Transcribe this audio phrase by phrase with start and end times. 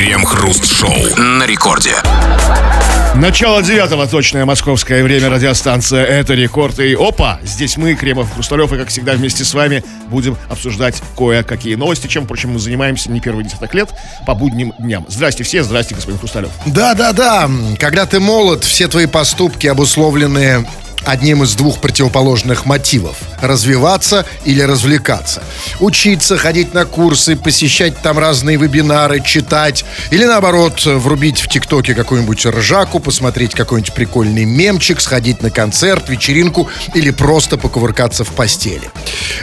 [0.00, 1.94] Крем-хруст-шоу на рекорде.
[3.16, 6.78] Начало девятого, точное московское время, радиостанция «Это рекорд».
[6.78, 11.74] И опа, здесь мы, Кремов Хрусталев, и как всегда вместе с вами будем обсуждать кое-какие
[11.74, 13.90] новости, чем, впрочем, мы занимаемся не первые десяток лет
[14.26, 15.04] по будним дням.
[15.06, 16.50] Здрасте все, здрасте, господин Хрусталев.
[16.64, 20.66] Да-да-да, когда ты молод, все твои поступки обусловлены
[21.04, 25.42] одним из двух противоположных мотивов– развиваться или развлекаться.
[25.80, 29.84] Учиться, ходить на курсы, посещать там разные вебинары, читать.
[30.10, 36.68] Или наоборот, врубить в ТикТоке какую-нибудь ржаку, посмотреть какой-нибудь прикольный мемчик, сходить на концерт, вечеринку
[36.94, 38.90] или просто покувыркаться в постели.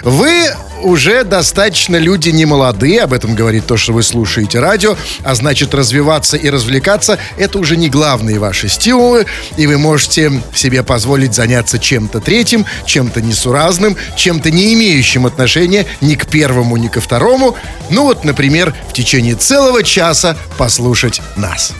[0.04, 5.36] Вы уже достаточно люди не молодые, об этом говорит то, что вы слушаете радио, а
[5.36, 9.26] значит развиваться и развлекаться– это уже не главные ваши стимулы,
[9.58, 16.16] и вы можете себе позволить заняться чем-то третьим, чем-то несуразным, чем-то не имеющим отношения ни
[16.16, 17.56] к первому, ни ко второму.
[17.90, 21.74] Ну вот, например, в течение целого часа послушать нас.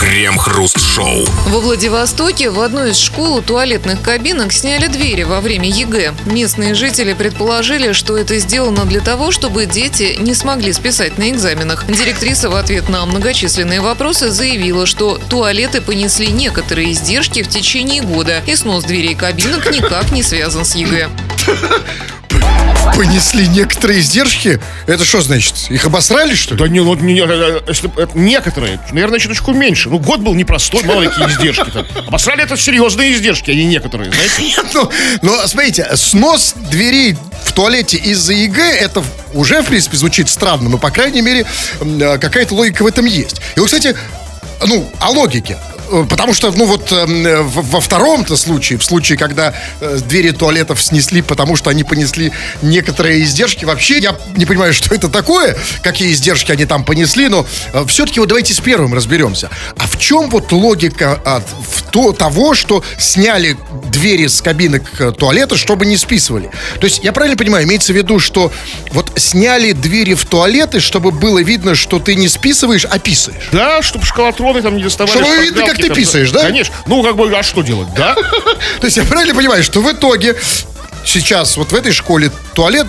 [0.00, 1.24] Крем-хруст-шоу.
[1.46, 6.14] Во Владивостоке в одной из школ у туалетных кабинок сняли двери во время ЕГЭ.
[6.26, 11.86] Местные жители предположили, что это сделано для того, чтобы дети не смогли списать на экзаменах.
[11.86, 18.42] Директриса в ответ на многочисленные вопросы заявила, что туалеты понесли некоторые издержки в течение года,
[18.46, 21.08] и снос дверей кабинок никак не связан с ЕГЭ.
[22.96, 24.60] Понесли некоторые издержки?
[24.86, 25.70] Это что значит?
[25.70, 26.60] Их обосрали, что ли?
[26.60, 29.88] Да не, ну, не, э, если, э, некоторые, наверное, чуточку меньше.
[29.88, 31.86] Ну, год был непростой, мало какие издержки там.
[32.06, 34.42] Обосрали это серьезные издержки, а не некоторые, знаете?
[34.42, 34.90] Нет, ну,
[35.22, 40.78] ну, смотрите, снос дверей в туалете из-за ЕГЭ, это уже, в принципе, звучит странно, но,
[40.78, 41.46] по крайней мере,
[41.80, 43.40] э, какая-то логика в этом есть.
[43.56, 43.96] И вот, кстати,
[44.66, 45.58] ну, о логике.
[45.94, 50.82] Э, потому что, ну вот, э, во втором-то случае, в случае, когда э, двери туалетов
[50.82, 56.12] снесли, потому что они понесли некоторые издержки, вообще я не понимаю, что это такое, какие
[56.12, 57.46] издержки они там понесли, но
[57.86, 59.50] все-таки вот давайте с первым разберемся.
[59.78, 63.56] А в чем вот логика от, в то, того, что сняли
[63.90, 66.50] двери с кабинок туалета, чтобы не списывали?
[66.80, 68.52] То есть, я правильно понимаю, имеется в виду, что
[68.92, 73.48] вот сняли двери в туалеты, чтобы было видно, что ты не списываешь, а писаешь?
[73.52, 76.42] Да, чтобы школотроны там не доставали Чтобы видно, как ты писаешь, да?
[76.42, 76.74] Конечно.
[76.86, 78.14] Ну, как бы, а что делать, да?
[78.80, 80.36] То есть я правильно понимаю, что в итоге
[81.04, 82.86] сейчас вот в этой школе туалет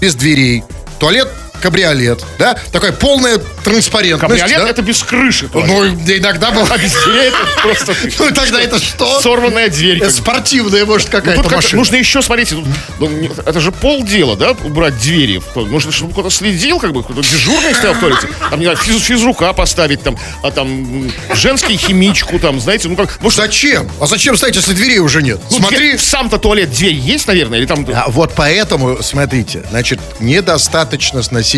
[0.00, 0.64] без дверей,
[0.98, 1.28] туалет
[1.60, 2.56] кабриолет, да?
[2.72, 4.20] Такая полная транспарентность.
[4.42, 4.68] Кабриолет да?
[4.68, 5.48] это без крыши.
[5.52, 6.66] Ну, иногда было.
[6.70, 7.94] А без дверей это просто...
[8.18, 9.20] Ну, тогда это что?
[9.20, 10.08] Сорванная дверь.
[10.10, 11.78] Спортивная, может, Тут какая-то как- машина.
[11.78, 12.56] нужно еще, смотрите,
[12.98, 13.08] ну,
[13.46, 15.40] это же полдела, да, убрать двери.
[15.54, 18.28] Нужно, чтобы кто-то следил, как бы, кто-то дежурный стоял в туалете.
[18.50, 23.20] Там, не знаю, физ, физрука поставить, там, а там, женский химичку, там, знаете, ну как,
[23.20, 23.90] может, Зачем?
[24.00, 25.40] А зачем ставить, если дверей уже нет?
[25.50, 25.96] ну, Смотри.
[25.98, 27.86] сам-то туалет, дверь есть, наверное, или там...
[27.94, 31.49] А вот поэтому, смотрите, значит, недостаточно сносить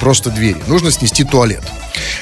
[0.00, 0.62] просто двери.
[0.66, 1.62] Нужно снести туалет.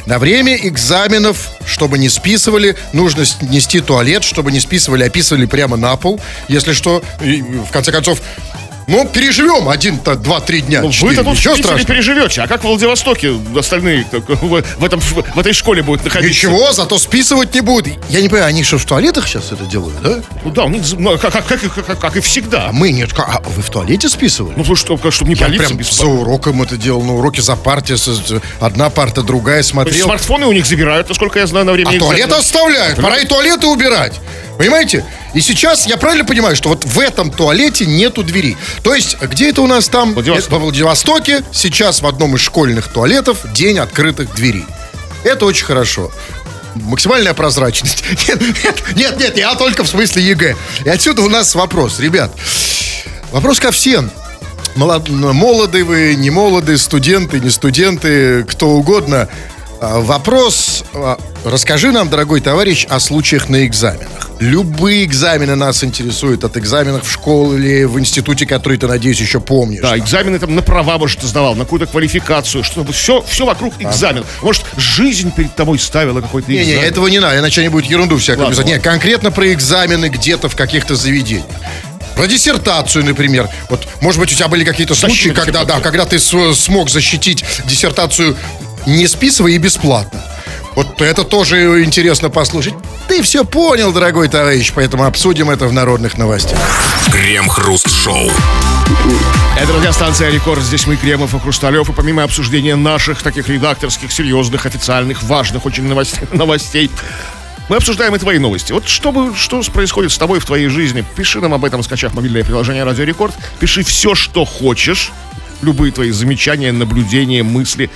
[0.06, 5.96] На время экзаменов, чтобы не списывали, нужно снести туалет, чтобы не списывали, описывали прямо на
[5.96, 6.20] пол.
[6.48, 8.20] Если что, в конце концов,
[8.90, 10.82] ну, переживем один, то два, три дня.
[10.82, 11.84] Ну, вы-то тут Ничего страшного.
[11.84, 16.46] переживете, а как в Владивостоке остальные так, в, в этом, в этой школе будут находиться?
[16.48, 17.94] Ничего, зато списывать не будут.
[18.08, 20.18] Я не понимаю, они что, в туалетах сейчас это делают, да?
[20.44, 22.68] Ну да, у них, ну, как, как, как, как- как и всегда.
[22.68, 23.10] А мы нет.
[23.16, 24.54] А вы в туалете списывали?
[24.56, 27.56] Ну, чтобы, чтобы не Я палиться прям без за уроком это делал, на уроке за
[27.56, 30.04] партией, одна парта, другая То есть смотрел.
[30.06, 33.00] смартфоны у них забирают, насколько я знаю, на время А туалет оставляют.
[33.00, 34.20] Пора и туалеты убирать.
[34.58, 35.04] Понимаете?
[35.34, 38.56] И сейчас я правильно понимаю, что вот в этом туалете нету двери.
[38.82, 40.14] То есть, где это у нас там?
[40.14, 40.50] Владивосток.
[40.52, 44.66] Во Владивостоке сейчас в одном из школьных туалетов день открытых дверей.
[45.22, 46.10] Это очень хорошо.
[46.74, 48.02] Максимальная прозрачность.
[48.28, 50.56] Нет, нет, нет, нет, я только в смысле ЕГЭ.
[50.84, 52.32] И отсюда у нас вопрос, ребят.
[53.32, 54.10] Вопрос ко всем.
[54.76, 59.28] Молод- Молоды вы, не молоды, студенты, не студенты, кто угодно.
[59.80, 64.29] А, Вопрос, а, расскажи нам, дорогой товарищ, о случаях на экзаменах.
[64.40, 69.38] Любые экзамены нас интересуют, от экзаменов в школе или в институте, который ты, надеюсь, еще
[69.38, 69.82] помнишь.
[69.82, 73.74] Да, экзамены там на права, может, ты сдавал, на какую-то квалификацию, чтобы все, все вокруг
[73.80, 74.24] экзамен.
[74.40, 76.84] Может, жизнь перед тобой ставила какой-то Не-не, экзамен.
[76.84, 78.64] этого не надо, иначе они будут ерунду всякую писать.
[78.64, 81.44] Нет, конкретно про экзамены где-то в каких-то заведениях.
[82.16, 83.46] Про диссертацию, например.
[83.68, 87.44] Вот, может быть, у тебя были какие-то случаи, Защита когда, да, когда ты смог защитить
[87.66, 88.36] диссертацию
[88.86, 90.22] не списывая и бесплатно.
[90.74, 92.74] Вот это тоже интересно послушать.
[93.08, 96.58] Ты все понял, дорогой товарищ, поэтому обсудим это в народных новостях.
[97.12, 98.30] Крем-хруст-шоу.
[99.58, 100.62] Это радиостанция «Рекорд».
[100.62, 101.88] Здесь мы, Кремов и Хрусталев.
[101.88, 106.90] И помимо обсуждения наших таких редакторских, серьезных, официальных, важных очень новостей, новостей
[107.68, 108.72] мы обсуждаем и твои новости.
[108.72, 111.04] Вот что, бы, что происходит с тобой в твоей жизни?
[111.14, 113.34] Пиши нам об этом, скачав мобильное приложение «Радио Рекорд».
[113.60, 115.12] Пиши все, что хочешь.
[115.62, 117.90] Любые твои замечания, наблюдения, мысли.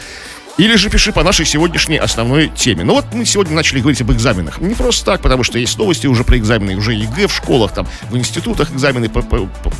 [0.57, 2.85] Или же пиши по нашей сегодняшней основной теме.
[2.85, 4.61] Ну вот мы сегодня начали говорить об экзаменах.
[4.61, 7.89] Не просто так, потому что есть новости уже про экзамены, уже ЕГЭ в школах, там,
[8.09, 9.11] в институтах экзамены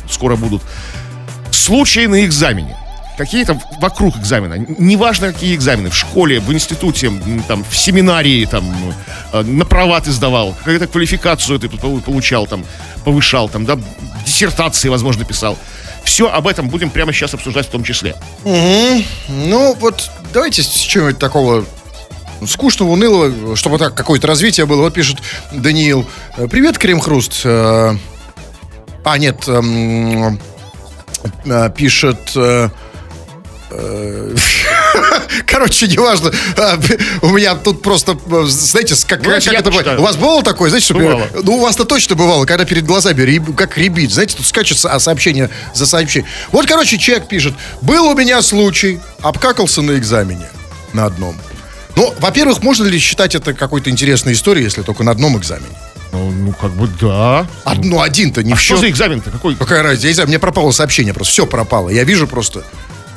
[0.09, 0.61] скоро будут.
[1.51, 2.75] Случаи на экзамене.
[3.17, 4.55] Какие-то вокруг экзамена.
[4.77, 5.89] Неважно, какие экзамены.
[5.89, 7.09] В школе, в институте,
[7.47, 8.65] там, в семинарии, там,
[9.31, 12.65] э, на права ты сдавал, какую-то квалификацию ты полу- получал, там,
[13.05, 13.77] повышал, там, да,
[14.25, 15.57] диссертации, возможно, писал.
[16.05, 18.15] Все об этом будем прямо сейчас обсуждать в том числе.
[19.27, 21.65] Ну, вот давайте с чего-нибудь такого
[22.47, 24.81] скучного, унылого, чтобы так какое-то развитие было.
[24.81, 25.17] Вот пишет
[25.51, 26.05] Даниил.
[26.37, 27.41] э, Привет, Крем Хруст.
[27.43, 27.95] Э,
[29.03, 30.39] А, нет, эм,
[31.45, 32.19] э, пишет...
[35.47, 36.31] Короче, неважно.
[36.57, 36.79] А,
[37.21, 38.17] У меня тут просто,
[38.47, 39.99] знаете, как, Давайте как это бывает?
[39.99, 41.27] У вас бывало такое, знаете, что Бывало.
[41.43, 44.11] ну, у вас-то точно бывало, когда перед глазами реб- как ребит.
[44.11, 46.29] Знаете, тут скачется а, сообщение за сообщение.
[46.51, 47.53] Вот, короче, человек пишет.
[47.81, 50.49] Был у меня случай, обкакался на экзамене
[50.93, 51.35] на одном.
[51.95, 55.75] Ну, во-первых, можно ли считать это какой-то интересной историей, если только на одном экзамене?
[56.11, 57.47] Ну, ну, как бы да.
[57.65, 58.79] Од- ну, один-то не А в что счет.
[58.81, 59.31] за экзамен-то?
[59.31, 59.55] Какой?
[59.55, 60.07] Какая разница?
[60.07, 61.31] Я не знаю, мне пропало сообщение просто.
[61.33, 61.89] Все пропало.
[61.89, 62.63] Я вижу просто.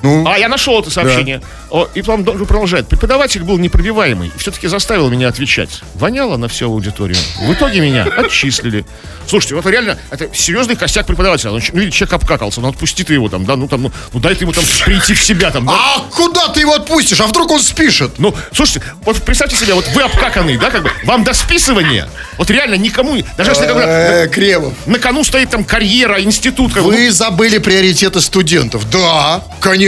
[0.02, 1.42] Ну, А, я нашел это сообщение.
[1.70, 2.88] О, и потом должен продолжать.
[2.88, 5.82] Преподаватель был непробиваемый все-таки заставил меня отвечать.
[5.94, 7.18] Воняло на всю аудиторию.
[7.40, 8.86] В итоге меня отчислили.
[9.28, 11.50] Слушайте, вот реально, это серьезный косяк преподавателя.
[11.50, 14.20] Ну, ну, видите, человек обкакался, ну отпусти ты его там, да, ну там, ну, ну
[14.20, 15.72] дай ты ему там прийти в себя там, да.
[15.74, 17.20] а куда ты его отпустишь?
[17.20, 18.12] А вдруг он спишет?
[18.18, 22.08] Ну, слушайте, вот представьте себе, вот вы обкаканный, да, как бы, вам до списывания,
[22.38, 24.72] вот реально никому, даже если как бы, Кремов.
[24.86, 28.88] на кону стоит там карьера, институт, Вы забыли приоритеты студентов.
[28.90, 29.87] Да, конечно.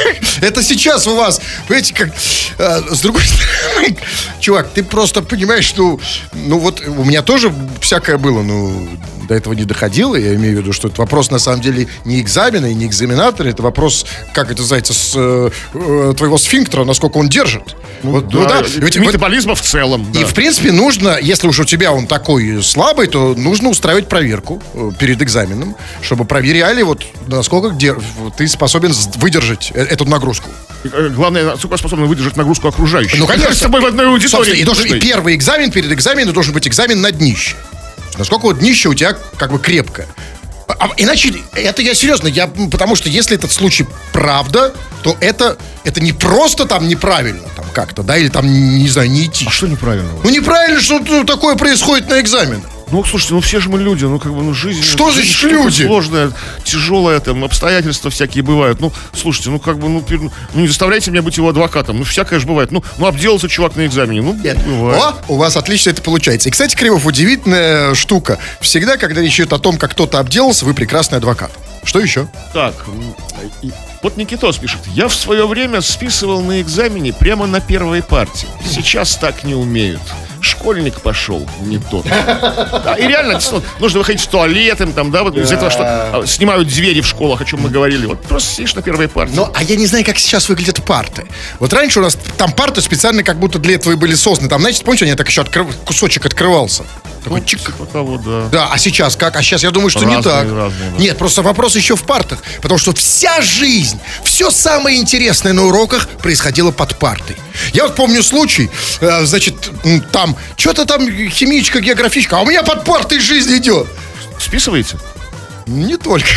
[0.40, 2.10] Это сейчас у вас, понимаете, как...
[2.58, 3.96] э, с другой стороны,
[4.40, 6.00] чувак, ты просто понимаешь, ну,
[6.32, 8.88] ну вот у меня тоже всякое было, ну,
[9.26, 10.16] до этого не доходило.
[10.16, 13.48] Я имею в виду, что это вопрос на самом деле не экзамена и не экзаменатора,
[13.48, 17.76] это вопрос, как это называется, с э, э, твоего сфинктера, насколько он держит.
[18.02, 20.20] Вот, ну да, ведь- вот- метаболизма в целом, да.
[20.20, 24.62] и, в принципе, нужно, если уж у тебя он такой слабый, то нужно устраивать проверку
[24.74, 27.94] э, перед экзаменом, чтобы проверяли, вот, насколько где,
[28.36, 30.50] ты способен выдержать э, эту нагрузку.
[31.14, 33.18] Главное, насколько способны выдержать нагрузку окружающих.
[33.18, 33.54] Ну, конечно.
[33.54, 34.58] С тобой в одной аудитории.
[34.58, 37.56] И, должен, и первый экзамен перед экзаменом должен быть экзамен на днище.
[38.18, 40.06] Насколько вот днище у тебя как бы крепкое.
[40.66, 44.72] А- иначе, это я серьезно, я, потому что если этот случай правда,
[45.02, 49.26] то это, это не просто там неправильно, там как-то, да, или там, не знаю, не
[49.26, 49.50] этично.
[49.50, 50.20] А что неправильного?
[50.22, 52.70] Ну неправильно, что такое происходит на экзаменах.
[52.94, 54.80] Ну, слушайте, ну все же мы люди, ну как бы, ну жизнь...
[54.80, 55.82] Что жизнь значит люди?
[55.82, 56.30] Сложная,
[56.62, 58.80] тяжелая, там, обстоятельства всякие бывают.
[58.80, 61.98] Ну, слушайте, ну как бы, ну, пер- ну не заставляйте меня быть его адвокатом.
[61.98, 62.70] Ну, всякое же бывает.
[62.70, 64.22] Ну, ну обделался чувак на экзамене.
[64.22, 65.02] Ну, бывает.
[65.02, 66.48] О, у вас отлично это получается.
[66.48, 68.38] И, кстати, Кремов, удивительная штука.
[68.60, 71.50] Всегда, когда речь идет о том, как кто-то обделался, вы прекрасный адвокат.
[71.82, 72.28] Что еще?
[72.52, 72.74] Так,
[74.02, 74.82] вот Никитос пишет.
[74.94, 78.46] Я в свое время списывал на экзамене прямо на первой партии.
[78.64, 80.00] Сейчас так не умеют.
[80.44, 82.04] Школьник пошел не тот.
[82.06, 85.82] Да, и реально, действительно, нужно выходить в туалет, им там, да, вот из этого, что
[85.82, 88.06] а, снимают двери в школах, о чем мы говорили.
[88.06, 89.32] Вот просто сидишь на первой партии.
[89.34, 91.26] Ну, а я не знаю, как сейчас выглядят парты.
[91.60, 94.48] Вот раньше у нас там парты специально как будто для этого и были созданы.
[94.48, 96.84] Там, знаете, помните, они так еще открыв- кусочек открывался.
[97.24, 97.60] Такой чик.
[97.60, 98.48] Типа того, да.
[98.52, 99.34] Да, а сейчас как?
[99.36, 100.44] А сейчас я думаю, что не Разные, так.
[100.52, 100.98] разные, да.
[100.98, 102.40] Нет, просто вопрос еще в партах.
[102.60, 107.36] Потому что вся жизнь, все самое интересное на уроках происходило под партой.
[107.72, 108.68] Я вот помню случай,
[109.00, 109.54] э, значит,
[109.84, 110.02] м,
[110.34, 113.86] там, что-то там химичка, географичка, а у меня под партой жизнь идет.
[114.38, 114.98] Списываете?
[115.66, 116.28] Не только.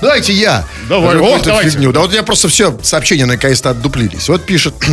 [0.00, 0.64] Давайте я.
[0.88, 1.70] Давай, о, давайте.
[1.70, 1.92] фигню.
[1.92, 4.28] Да вот у меня просто все сообщения наконец-то отдуплились.
[4.28, 4.74] Вот пишет...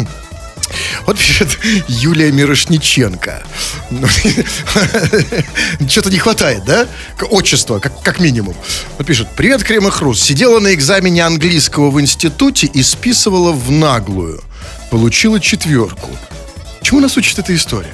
[1.06, 1.48] Вот пишет
[1.88, 3.42] Юлия Мирошниченко.
[5.90, 6.88] Что-то не хватает, да?
[7.22, 8.54] Отчества, как, как минимум.
[8.98, 9.30] Вот пишет.
[9.38, 10.22] Привет, Крем и Хруст.
[10.22, 14.44] Сидела на экзамене английского в институте и списывала в наглую.
[14.90, 16.10] Получила четверку.
[16.82, 17.94] Чему нас учит эта история?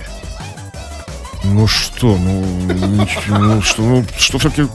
[1.43, 4.65] Ну что, ну, ну что, ну, что все-таки,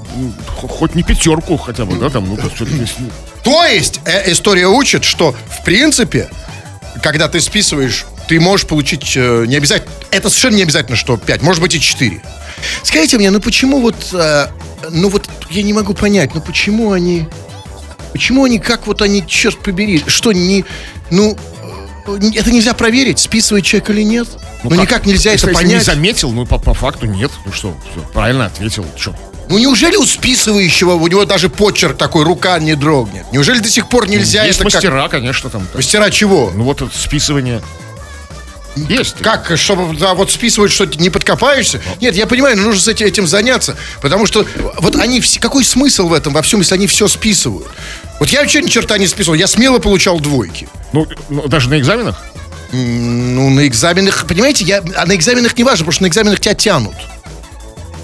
[0.57, 2.85] хоть не пятерку хотя бы, да, там, ну, все-таки,
[3.43, 6.29] То есть э, история учит, что в принципе,
[7.03, 9.91] когда ты списываешь, ты можешь получить э, не обязательно.
[10.11, 12.23] Это совершенно не обязательно, что 5, может быть и 4.
[12.83, 13.97] Скажите мне, ну почему вот.
[14.13, 14.49] э,
[14.91, 17.27] ну вот я не могу понять, ну почему они.
[18.13, 20.65] Почему они, как вот они, черт побери, что не.
[21.11, 21.37] Ну.
[22.17, 24.29] Э, Это нельзя проверить, списывает человек или нет.
[24.65, 24.79] Ну, как?
[24.79, 25.87] никак нельзя Если- это если понять.
[25.89, 29.15] не заметил, ну, по, по факту нет, ну что, всё, правильно ответил, что,
[29.49, 33.25] Ну неужели у списывающего у него даже почерк такой, рука не дрогнет?
[33.33, 35.77] Неужели до сих пор нельзя есть это как- мастера, конечно, там, так.
[35.77, 36.53] Мастера чего?
[36.55, 37.63] ну, вот это списывание,
[38.77, 39.17] есть.
[39.23, 41.81] Как, чтобы да, вот списывать, что не подкопаешься?
[42.01, 43.77] Нет, я понимаю, но нужно с этим, этим заняться.
[44.01, 44.47] Потому что
[44.79, 45.41] вот они все.
[45.41, 47.67] Какой смысл в этом во всем, если они все списывают?
[48.19, 50.69] Вот я вообще ни черта не списывал, я смело получал двойки.
[50.93, 52.17] Ну, ну, даже на экзаменах?
[52.73, 56.55] Ну, на экзаменах, понимаете, я, а на экзаменах не важно, потому что на экзаменах тебя
[56.55, 56.95] тянут.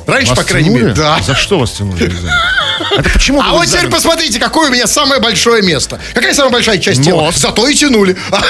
[0.07, 0.83] Раньше, Вас по крайней тянули?
[0.83, 0.95] мере.
[0.95, 1.19] Да.
[1.27, 2.13] За что вас тянули?
[2.97, 5.99] Это почему А вот теперь посмотрите, какое у меня самое большое место.
[6.13, 7.23] Какая самая большая часть тела?
[7.23, 7.39] Нос.
[7.39, 8.17] Зато и тянули.
[8.31, 8.41] А,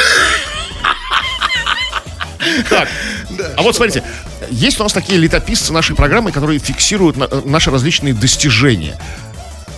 [2.69, 2.89] Так,
[3.57, 4.03] а вот смотрите,
[4.51, 8.99] есть у нас такие летописцы нашей программы, которые фиксируют на- наши различные достижения.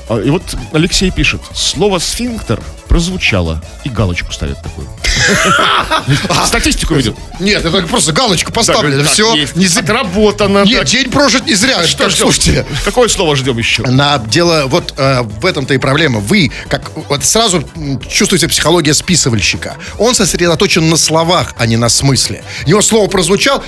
[0.08, 4.88] А, И вот Алексей пишет, слово «сфинктер» прозвучало, и галочку ставит такую.
[6.46, 7.16] Статистику ведет.
[7.40, 9.02] Нет, это просто галочку поставили.
[9.02, 9.34] Так, Все.
[9.54, 10.64] Не за- Отработано.
[10.64, 11.84] Нет, день прожит не зря.
[11.86, 12.64] Что слушайте.
[12.84, 13.82] Какое слово ждем еще?
[13.82, 16.20] На дело, вот э, в этом-то и проблема.
[16.20, 17.64] Вы, как вот сразу
[18.08, 19.76] чувствуете психология списывальщика.
[19.98, 22.44] Он сосредоточен на словах, а не на смысле.
[22.66, 23.62] У него слово прозвучал.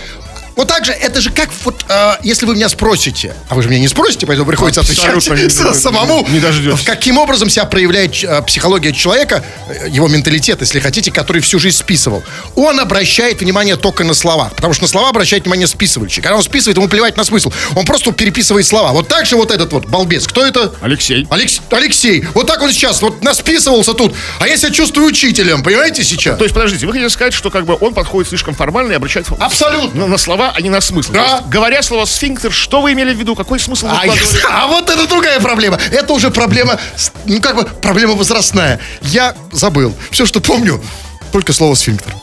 [0.59, 3.69] Вот так же, это же как вот, э, если вы меня спросите, а вы же
[3.69, 6.27] меня не спросите, поэтому приходится отвечать Абсолютно не- с- самому.
[6.29, 6.85] не дождетесь.
[6.85, 11.77] Каким образом себя проявляет э, психология человека, э, его менталитет, если хотите, который всю жизнь
[11.77, 12.25] списывал.
[12.57, 16.25] Он обращает внимание только на слова, потому что на слова обращает внимание списывальщик.
[16.25, 17.53] Когда он списывает, ему плевать на смысл.
[17.77, 18.91] Он просто переписывает слова.
[18.91, 20.27] Вот так же вот этот вот балбес.
[20.27, 20.75] Кто это?
[20.81, 21.25] Алексей.
[21.31, 26.03] Алекс- Алексей, вот так он сейчас вот насписывался тут, а я себя чувствую учителем, понимаете
[26.03, 26.37] сейчас?
[26.37, 29.27] То есть, подождите, вы хотите сказать, что как бы он подходит слишком формально и обращает
[29.39, 30.01] Абсолютно.
[30.01, 31.13] на, на слова, а не на смысл.
[31.13, 31.43] Да.
[31.49, 33.35] Говоря слово «сфинктер», что вы имели в виду?
[33.35, 34.13] Какой смысл А, я-
[34.51, 35.79] а вот это другая проблема.
[35.91, 36.79] Это уже проблема,
[37.27, 38.81] ну как бы проблема возрастная.
[39.03, 39.95] Я забыл.
[40.11, 40.83] Все, что помню,
[41.31, 42.15] только слово сфинктер.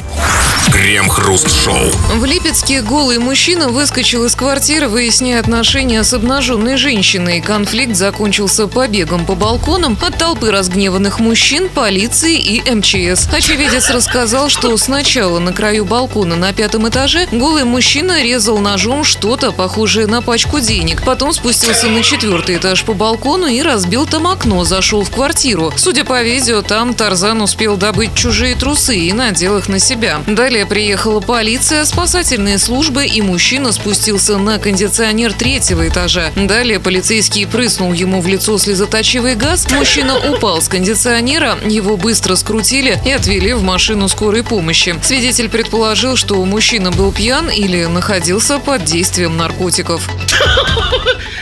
[0.71, 1.91] Крем-хруст-шоу.
[2.15, 7.39] В Липецке голый мужчина выскочил из квартиры, выясняя отношения с обнаженной женщиной.
[7.39, 13.27] Конфликт закончился побегом по балконам от толпы разгневанных мужчин, полиции и МЧС.
[13.31, 19.51] Очевидец рассказал, что сначала на краю балкона на пятом этаже голый мужчина резал ножом что-то
[19.51, 21.03] похожее на пачку денег.
[21.03, 25.71] Потом спустился на четвертый этаж по балкону и разбил там окно, зашел в квартиру.
[25.77, 30.23] Судя по видео, там Тарзан успел добыть чужие трусы и надел их на себя.
[30.27, 36.31] Далее приехала полиция, спасательные службы и мужчина спустился на кондиционер третьего этажа.
[36.35, 39.69] Далее полицейский прыснул ему в лицо слезоточивый газ.
[39.71, 44.95] Мужчина упал с кондиционера, его быстро скрутили и отвели в машину скорой помощи.
[45.01, 50.09] Свидетель предположил, что мужчина был пьян или находился под действием наркотиков.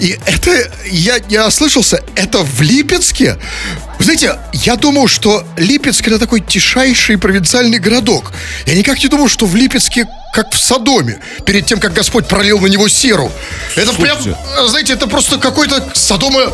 [0.00, 3.36] И, и это, я не ослышался, это в Липецке?
[3.98, 8.32] Вы знаете, я думал, что Липецк это такой тишайший провинциальный городок.
[8.66, 12.60] Я никак не думал, что в Липецке как в Содоме, перед тем, как Господь пролил
[12.60, 13.30] на него серу.
[13.74, 14.38] Это прям, Слушайте.
[14.68, 16.52] знаете, это просто какой-то Содома...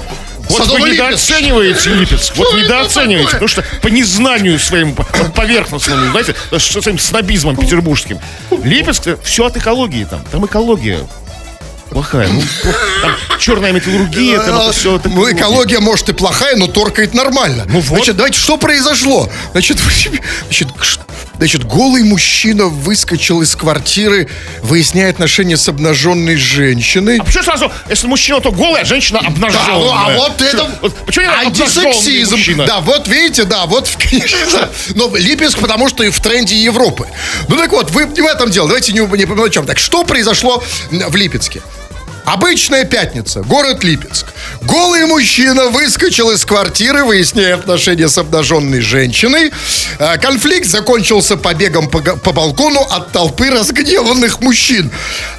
[0.48, 2.36] Вот Содома вы недооцениваете Липецк.
[2.36, 3.32] Вот это недооцениваете.
[3.32, 4.58] Потому что по незнанию
[4.94, 8.18] по- поверхностному, знаете, с своим снобизмом петербургским.
[8.62, 10.24] Липецк, все от экологии там.
[10.32, 11.06] Там экология
[11.90, 12.28] плохая.
[12.28, 12.42] Ну,
[13.02, 15.00] там черная металлургия, там это все.
[15.04, 17.64] Ну, экология, может, и плохая, но торкает нормально.
[17.68, 17.98] Ну вот.
[17.98, 19.28] Значит, давайте, что произошло?
[19.52, 19.78] Значит,
[20.44, 20.68] значит,
[21.38, 24.28] значит, голый мужчина выскочил из квартиры,
[24.62, 27.18] выясняя отношения с обнаженной женщиной.
[27.18, 29.66] А почему сразу, если мужчина, то голый, а женщина Да, обнаженная?
[29.74, 30.64] ну, а вот это
[31.06, 32.64] почему антисексизм.
[32.66, 34.70] Да, вот видите, да, вот, конечно.
[34.94, 37.06] Но Липецк, потому что и в тренде Европы.
[37.48, 38.68] Ну так вот, вы не в этом дело.
[38.68, 39.66] Давайте не, не по мелочам.
[39.66, 41.62] Так что произошло в Липецке?
[42.26, 44.26] Обычная пятница, город Липецк.
[44.62, 49.52] Голый мужчина выскочил из квартиры, выясняя отношения с обнаженной женщиной.
[50.00, 54.90] Э, Конфликт закончился побегом по, по балкону от толпы разгневанных мужчин.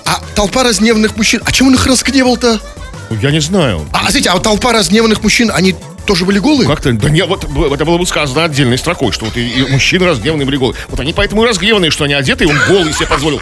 [0.06, 2.62] А толпа разгневанных мужчин, а чем он их разгневал-то?
[3.10, 3.86] Ну, Я не знаю.
[3.91, 5.75] А, смотрите, а толпа разгневанных мужчин, они
[6.06, 6.70] тоже были голые?
[6.70, 10.06] Как-то, да нет, вот это было бы сказано отдельной строкой, что вот и, и мужчины
[10.06, 10.77] разгневанные были голые.
[10.88, 13.41] Вот они поэтому и разгневанные, что они одеты, и он голый себе позволил.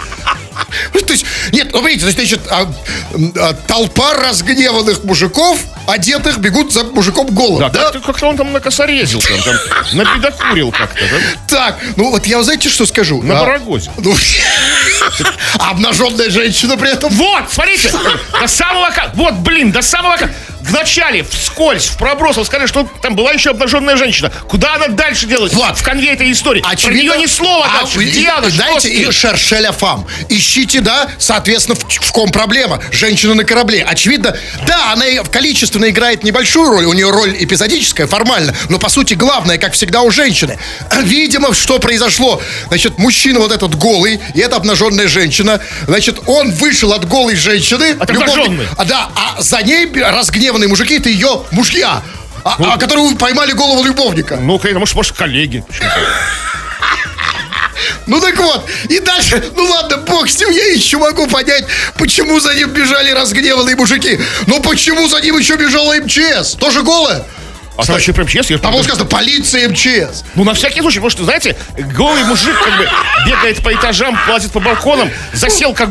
[0.93, 2.71] Ну, То есть, нет, ну, видите, значит, а,
[3.39, 7.83] а, толпа разгневанных мужиков, одетых, бегут за мужиком голым, Да, да?
[7.83, 9.55] как-то, как-то он там накосорезил, там, там
[9.93, 11.17] напедокурил как-то, да?
[11.47, 13.21] Так, ну вот я, знаете, что скажу?
[13.21, 13.91] На А, барагозе.
[13.97, 14.15] ну,
[15.59, 17.11] обнаженная женщина при этом...
[17.13, 17.89] Вот, смотрите,
[18.39, 20.17] до самого, вот, блин, до самого,
[20.65, 24.31] ка- в начале, вскользь, в проброс, вы сказали, что там была еще обнаженная женщина.
[24.47, 25.53] Куда она дальше делась?
[25.53, 26.61] Влад, в конве этой истории.
[26.61, 28.03] Про нее ни слова А, дальше.
[28.03, 28.49] и- Где она?
[28.49, 30.07] Знаете, и шершеля фам.
[30.29, 32.81] Ищите, да, соответственно, в, в ком проблема.
[32.91, 33.83] Женщина на корабле.
[33.83, 34.35] Очевидно,
[34.67, 36.85] да, она количественно играет небольшую роль.
[36.85, 38.53] У нее роль эпизодическая, формально.
[38.69, 40.57] Но, по сути, главное, как всегда у женщины.
[41.03, 42.41] Видимо, что произошло.
[42.67, 45.59] Значит, мужчина вот этот голый, и эта обнаженная женщина.
[45.87, 47.95] Значит, он вышел от голой женщины.
[47.99, 48.67] От обнаженной.
[48.77, 49.85] А, да, а за ней
[50.55, 52.01] разгневанные мужики, это ее мужья.
[52.43, 54.37] А, а, которые поймали голову любовника.
[54.37, 55.63] Ну, конечно, может, может, коллеги.
[58.07, 61.65] Ну так вот, и дальше, ну ладно, бог с ним, я еще могу понять,
[61.97, 64.19] почему за ним бежали разгневанные мужики.
[64.45, 66.53] Но почему за ним еще бежала МЧС?
[66.59, 67.25] Тоже голая?
[67.77, 70.23] А там еще прям я Там было сказано полиция МЧС.
[70.35, 71.55] Ну, на всякий случай, потому что, знаете,
[71.95, 72.87] голый мужик как бы
[73.25, 75.89] бегает по этажам, платит по балконам, засел как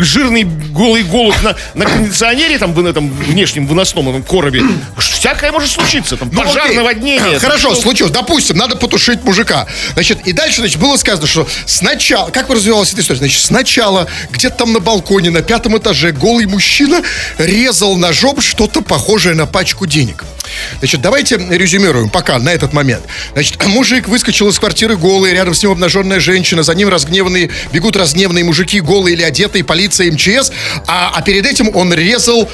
[0.00, 4.62] жирный голый голубь на, на кондиционере, там, в этом внешнем выносном этом коробе.
[4.98, 6.76] Всякое может случиться, там, Ну, пожар, окей.
[6.76, 7.38] наводнение.
[7.38, 8.12] там, Хорошо, что- случилось.
[8.12, 9.66] Допустим, надо потушить мужика.
[9.94, 12.30] Значит, и дальше, значит, было сказано, что сначала...
[12.30, 13.18] Как развивалась эта история?
[13.18, 17.02] Значит, сначала где-то там на балконе, на пятом этаже, голый мужчина
[17.38, 20.24] резал ножом что-то похожее на пачку денег.
[20.78, 23.04] Значит, давайте резюмируем пока на этот момент.
[23.32, 27.96] Значит, мужик выскочил из квартиры голый, рядом с ним обнаженная женщина, за ним разгневанные, бегут
[27.96, 30.52] разгневанные мужики, голые или одетые, полиция, МЧС,
[30.86, 32.48] а, а перед этим он резал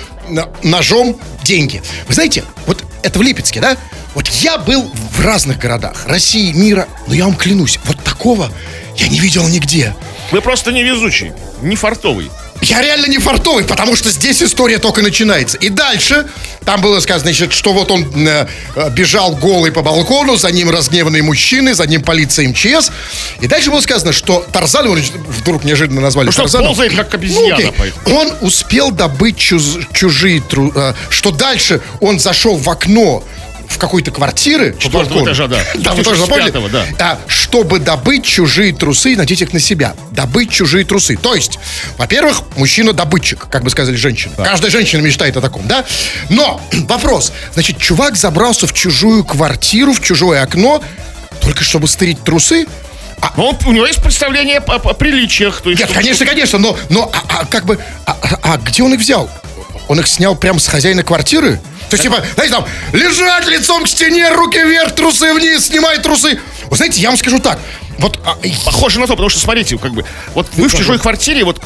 [0.62, 1.82] ножом деньги.
[2.08, 3.76] Вы знаете, вот это в Липецке, да?
[4.14, 8.50] Вот я был в разных городах России, мира, но я вам клянусь, вот такого
[8.96, 9.94] я не видел нигде.
[10.30, 12.30] Вы просто невезучий, не фартовый.
[12.62, 15.56] Я реально не фартовый, потому что здесь история только начинается.
[15.58, 16.26] И дальше
[16.64, 20.70] там было сказано, значит, что вот он э, э, бежал голый по балкону, за ним
[20.70, 22.90] разгневанные мужчины, за ним полиция МЧС.
[23.40, 24.96] И дальше было сказано, что Тарзан, его
[25.28, 26.68] вдруг неожиданно назвали Ну что, Тарзаном.
[26.68, 27.72] ползает, как обезьяна, Ну, окей.
[27.78, 28.16] поэтому.
[28.18, 30.72] Он успел добыть чуз- чужие тру...
[30.75, 33.22] э, что дальше он зашел в окно
[33.68, 34.76] в какой-то квартиры.
[34.78, 35.58] Четвертого этажа, да.
[35.75, 36.68] Да, вы тоже запомнили?
[36.70, 36.85] да.
[36.99, 39.94] А, чтобы добыть чужие трусы и надеть их на себя.
[40.12, 41.16] Добыть чужие трусы.
[41.16, 41.58] То есть,
[41.99, 44.32] во-первых, мужчина добытчик, как бы сказали женщины.
[44.37, 45.85] Каждая женщина мечтает о таком, да?
[46.28, 47.32] Но вопрос.
[47.54, 50.82] Значит, чувак забрался в чужую квартиру, в чужое окно,
[51.42, 52.66] только чтобы стырить трусы?
[53.37, 55.61] Но он- у него есть представление о, о приличиях.
[55.61, 58.82] То есть, Нет, конечно, конечно, но, но а, а как бы, а, а- а где
[58.82, 59.30] он их взял?
[59.88, 61.61] Он их снял прямо с хозяина квартиры?
[61.88, 66.40] То есть, типа, знаете, там, лежать лицом к стене, руки вверх, трусы вниз, снимай трусы.
[66.69, 67.59] Вы знаете, я вам скажу так,
[67.98, 71.44] вот а, Похоже на то, потому что, смотрите, как бы, вот вы в чужой квартире,
[71.44, 71.60] вот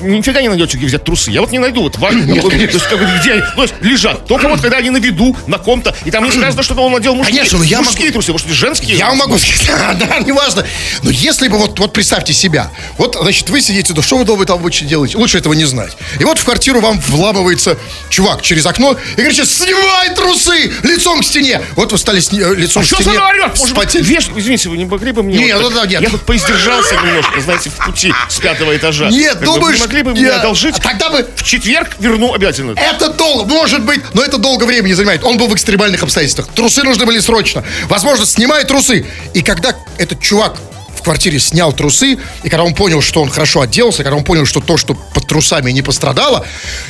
[0.00, 1.30] нифига не найдете, где взять трусы.
[1.30, 4.26] Я вот не найду, вот важно, то есть, как бы, где они, то есть, лежат.
[4.26, 7.14] Только вот, когда они на виду, на ком-то, и там не сказано, что он надел
[7.14, 8.96] мужские, Конечно, но я мужские могу- трусы, может, женские.
[8.96, 10.64] Я могу сказать, да, да, неважно.
[11.02, 14.44] Но если бы, вот, вот представьте себя, вот, значит, вы сидите, да что вы дома
[14.44, 15.16] там обычно делаете?
[15.18, 15.96] Лучше этого не знать.
[16.20, 17.76] И вот в квартиру вам вламывается
[18.10, 21.60] чувак через окно и кричит, снимай трусы лицом к стене.
[21.76, 23.16] Вот вы стали сни- э, лицом А к что стене.
[23.16, 23.58] за орет?
[23.58, 25.47] Может быть, веш- Извините, вы не могли бы мне...
[25.48, 26.00] Не, вот ну так- нет.
[26.02, 29.08] Я тут поиздержался немножко, знаете, в пути с пятого этажа.
[29.10, 30.76] Нет, Как бы, думаешь, Вы могли бы мне одолжить?
[30.78, 32.72] а тогда бы- В четверг верну обязательно.
[32.78, 35.24] Это долго, может быть, но это долго времени занимает.
[35.24, 36.48] Он был в экстремальных обстоятельствах.
[36.54, 37.64] Трусы нужны были срочно.
[37.88, 39.06] Возможно, снимай трусы.
[39.34, 40.56] И когда этот чувак
[40.96, 44.44] в квартире снял трусы, и когда он понял, что он хорошо оделся, когда он понял,
[44.46, 46.44] что то, что под трусами не пострадало,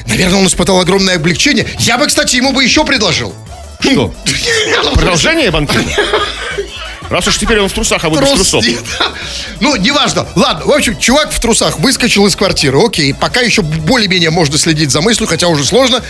[0.06, 1.66] наверное, он испытал огромное облегчение.
[1.78, 3.34] Я бы, кстати, ему бы еще предложил.
[3.80, 4.12] Что?
[4.94, 5.84] Продолжение банкета?
[7.10, 8.64] Раз уж теперь он в трусах, а вы без Трус- трусов.
[9.60, 10.26] Ну, неважно.
[10.36, 12.78] Ладно, в общем, чувак в трусах выскочил из квартиры.
[12.84, 16.02] Окей, пока еще более-менее можно следить за мыслью, хотя уже сложно.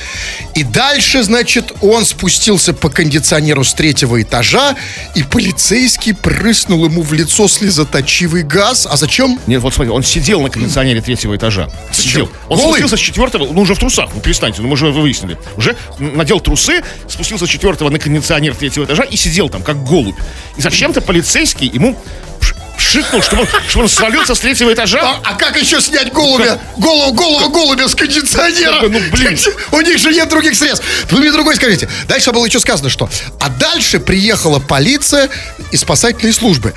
[0.54, 4.76] И дальше, значит, он спустился по кондиционеру с третьего этажа,
[5.14, 8.86] и полицейский прыснул ему в лицо слезоточивый газ.
[8.90, 9.38] А зачем?
[9.46, 11.70] Нет, вот смотри, он сидел на кондиционере третьего этажа.
[11.92, 12.28] Сидел.
[12.48, 12.70] Он Голый?
[12.80, 15.38] спустился с четвертого, ну уже в трусах, ну перестаньте, ну мы же выяснили.
[15.56, 20.16] Уже надел трусы, спустился с четвертого на кондиционер третьего этажа и сидел там, как голубь.
[20.56, 21.96] И зачем-то полицейский ему
[22.40, 25.00] ш- шикнул, чтобы чтобы он свалился с третьего этажа.
[25.02, 26.58] А, а как еще снять голубя?
[26.78, 28.88] Голову, голову голубя с кондиционера?
[28.88, 29.38] Ну, блин.
[29.72, 30.84] У них же нет других средств.
[31.10, 31.88] Вы мне другой скажите.
[32.08, 33.08] Дальше было еще сказано, что...
[33.40, 35.28] А дальше приехала полиция
[35.72, 36.72] и спасательные службы.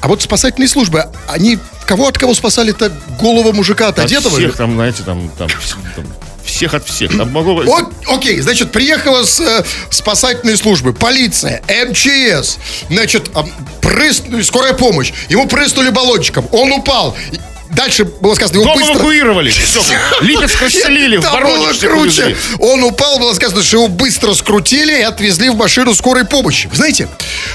[0.00, 2.90] А вот спасательные службы, они кого от кого спасали-то?
[3.20, 4.36] Голого мужика от От одетого?
[4.38, 5.48] всех там, знаете, там, там,
[5.96, 6.06] там,
[6.44, 7.16] всех от всех.
[7.16, 13.44] Там быть- О- окей, значит, приехала с, э, спасательные службы, полиция, МЧС, значит, а,
[13.80, 15.12] прыс- скорая помощь.
[15.28, 17.16] Ему прыснули баллончиком, он упал.
[17.70, 18.94] Дальше было сказано, его Дом быстро...
[18.94, 19.50] эвакуировали.
[19.50, 19.80] Все,
[20.20, 22.36] Липецк расселили, в Воронеж круче.
[22.58, 26.68] Он упал, было сказано, что его быстро скрутили и отвезли в машину скорой помощи.
[26.72, 27.08] Знаете,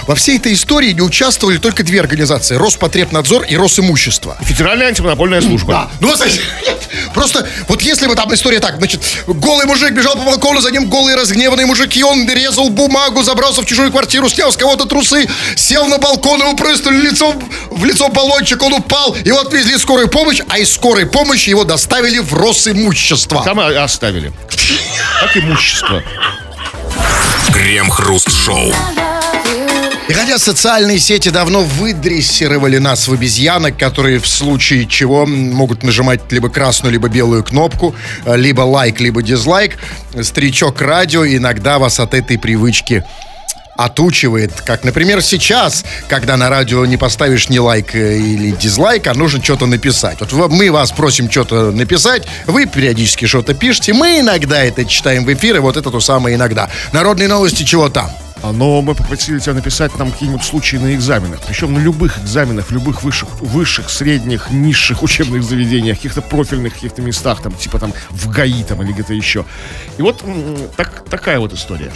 [0.07, 2.55] во всей этой истории не участвовали только две организации.
[2.55, 4.37] Роспотребнадзор и Росимущество.
[4.41, 5.73] Федеральная антимонопольная служба.
[5.73, 5.89] Да.
[5.99, 6.23] Ну, вот,
[7.13, 10.89] просто вот если бы там история так, значит, голый мужик бежал по балкону, за ним
[10.89, 15.87] голые разгневанные мужики, он резал бумагу, забрался в чужую квартиру, снял с кого-то трусы, сел
[15.87, 20.41] на балкон, ему прыснули лицом, в лицо баллончик, он упал, его отвезли в скорую помощь,
[20.49, 23.43] а из скорой помощи его доставили в Росимущество.
[23.43, 24.31] Там и оставили.
[25.21, 26.03] Как имущество.
[27.53, 28.73] Крем-хруст-шоу.
[30.07, 36.31] И хотя социальные сети давно выдрессировали нас в обезьянок, которые в случае чего могут нажимать
[36.31, 39.77] либо красную, либо белую кнопку, э, либо лайк, либо дизлайк,
[40.21, 43.03] старичок радио иногда вас от этой привычки
[43.75, 49.13] отучивает, как, например, сейчас, когда на радио не поставишь ни лайк э, или дизлайк, а
[49.13, 50.19] нужно что-то написать.
[50.31, 55.33] Вот мы вас просим что-то написать, вы периодически что-то пишете, мы иногда это читаем в
[55.33, 56.69] эфир, и вот это то самое иногда.
[56.93, 58.09] Народные новости чего там?
[58.45, 61.39] А, Но мы попросили тебя написать нам какие-нибудь случаи на экзаменах.
[61.47, 67.01] Причем на любых экзаменах, в любых высших, высших, средних, низших учебных заведениях, каких-то профильных каких-то
[67.01, 69.45] местах, там, типа там в ГАИ там или где-то еще.
[69.97, 70.23] И вот
[70.75, 71.91] так, такая вот история.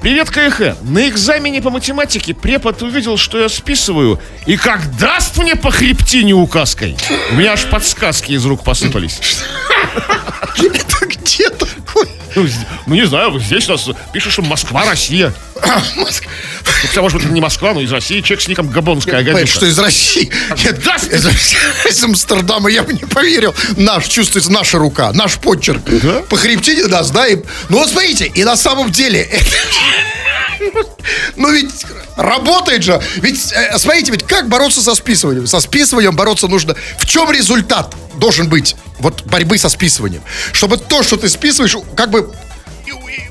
[0.00, 0.80] Привет, КХ.
[0.82, 6.34] На экзамене по математике препод увидел, что я списываю, и как даст мне по хребтине
[6.34, 6.96] указкой.
[7.32, 9.20] У меня аж подсказки из рук посыпались.
[12.38, 12.48] Ну,
[12.86, 15.32] ну, не знаю, здесь у нас пишут, что Москва, Россия.
[15.60, 18.20] Хотя, может быть, это не Москва, но из России.
[18.20, 19.46] Человек с ником Габонская газета.
[19.46, 20.30] что из России.
[20.84, 23.54] Да, из, Амстердама я бы не поверил.
[23.76, 25.82] Наш, чувствуется наша рука, наш почерк.
[25.84, 26.22] Да?
[26.28, 27.26] По хребтине нас, да?
[27.68, 29.28] Ну вот смотрите, и на самом деле...
[31.36, 31.70] ну ведь
[32.16, 33.00] работает же.
[33.16, 35.46] Ведь, э, смотрите, ведь как бороться со списыванием?
[35.46, 36.74] Со списыванием бороться нужно...
[36.98, 40.22] В чем результат должен быть вот борьбы со списыванием?
[40.52, 42.32] Чтобы то, что ты списываешь, как бы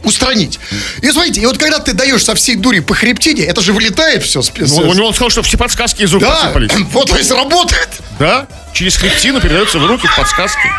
[0.03, 0.59] устранить.
[1.01, 4.23] И смотрите, и вот когда ты даешь со всей дури по хребтине, это же вылетает
[4.23, 4.41] все.
[4.57, 6.71] Ну, у него он сказал, что все подсказки из рук Да, посыпались.
[6.91, 7.89] вот то есть работает.
[8.19, 8.47] Да?
[8.73, 10.69] Через хребтину передаются в руки подсказки.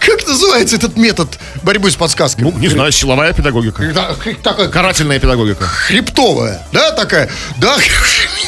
[0.00, 2.44] Как называется этот метод борьбы с подсказкой?
[2.44, 3.82] Ну, не знаю, силовая педагогика.
[3.94, 5.66] Да, такая Карательная педагогика.
[5.66, 7.76] хребтовая, да, такая, да,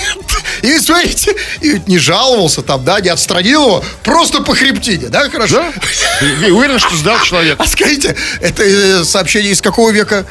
[0.62, 5.62] и смотрите, и не жаловался там, да, не отстранил его, просто по хребтине, да, хорошо?
[6.20, 6.46] Да?
[6.49, 7.57] Уверен, что сдал человек?
[7.59, 10.27] А скажите, это э, сообщение из какого века?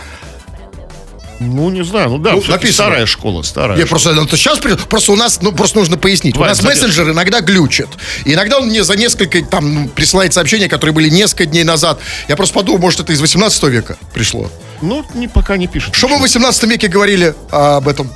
[1.42, 2.10] Ну, не знаю.
[2.10, 2.74] Ну да, Ну, написано.
[2.74, 3.78] старая школа, старая.
[3.78, 6.36] Я просто, ну, сейчас, просто у нас, ну, просто нужно пояснить.
[6.36, 6.88] Бывает у нас задержка.
[6.88, 7.88] мессенджер иногда глючит.
[8.26, 12.00] И иногда он мне за несколько, там, присылает сообщения, которые были несколько дней назад.
[12.28, 14.52] Я просто подумал, может, это из 18 века пришло.
[14.82, 15.96] Ну, не, пока не пишет.
[15.96, 18.12] Что мы в 18 веке говорили а, об этом?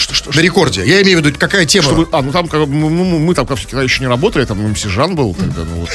[0.00, 0.82] Что, что, На рекорде.
[0.86, 1.84] Я имею в виду, какая тема?
[1.84, 4.58] Чтобы- а, ну там, как мы, мы- мы там как всегда еще не работали, там
[4.66, 5.90] МС Жан был тогда, ну вот.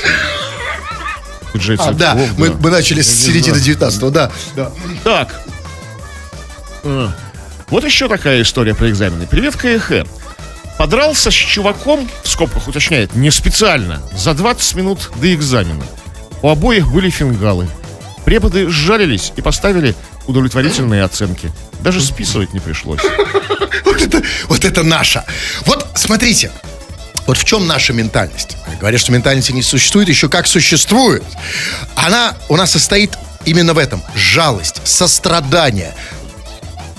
[1.55, 2.55] Диджей А, да, Цветков, мы, да.
[2.59, 3.63] мы начали с середины знаю.
[3.65, 4.31] 19 да.
[4.55, 4.71] да.
[5.03, 5.41] Так.
[6.83, 7.13] А,
[7.69, 9.25] Вот еще такая история про экзамены.
[9.25, 10.05] Привет, КХ.
[10.77, 15.83] Подрался с чуваком, в скобках уточняет, не специально, за 20 минут до экзамена.
[16.43, 17.67] У обоих были фингалы.
[18.25, 21.51] Преподы сжалились и поставили удовлетворительные оценки.
[21.81, 23.01] Даже списывать не пришлось.
[24.47, 25.23] Вот это, наша.
[25.65, 26.51] Вот смотрите,
[27.27, 28.57] вот в чем наша ментальность?
[28.79, 31.23] Говорят, что ментальности не существует, еще как существует.
[31.95, 33.11] Она у нас состоит
[33.45, 34.03] именно в этом.
[34.15, 35.93] Жалость, сострадание.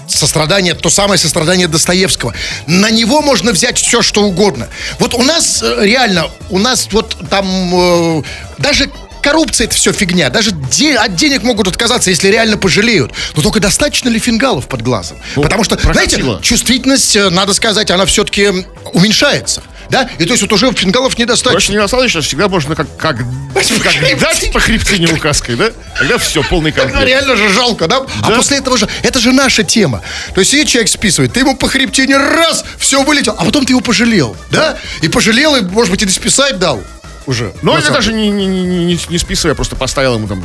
[0.08, 2.34] Сострадание, то самое сострадание Достоевского.
[2.66, 4.68] На него можно взять все, что угодно.
[4.98, 8.22] Вот у нас э, реально, у нас вот там э,
[8.58, 8.90] даже
[9.30, 10.30] коррупция это все фигня.
[10.30, 13.12] Даже де- от денег могут отказаться, если реально пожалеют.
[13.34, 15.18] Но только достаточно ли фингалов под глазом?
[15.34, 16.40] Ну, Потому что, знаете, прокатило.
[16.42, 18.52] чувствительность, э, надо сказать, она все-таки
[18.92, 19.62] уменьшается.
[19.90, 20.08] Да?
[20.18, 21.72] И то есть вот уже фингалов Короче, недостаточно.
[21.72, 25.70] недостаточно, всегда можно как, как, как дать по хребтине указкой, да?
[25.98, 27.08] Тогда все, полный Тогда комплект.
[27.08, 27.98] реально же жалко, да?
[28.22, 28.36] А Да.
[28.36, 30.02] после этого же, это же наша тема.
[30.34, 33.72] То есть сидит человек списывает, ты ему по хребтине раз, все вылетел, а потом ты
[33.72, 34.76] его пожалел, да?
[35.02, 36.80] И пожалел, и, может быть, и списать дал
[37.26, 37.52] уже.
[37.62, 40.42] Но это самом даже не, не, не, не, не списывая, просто поставил ему там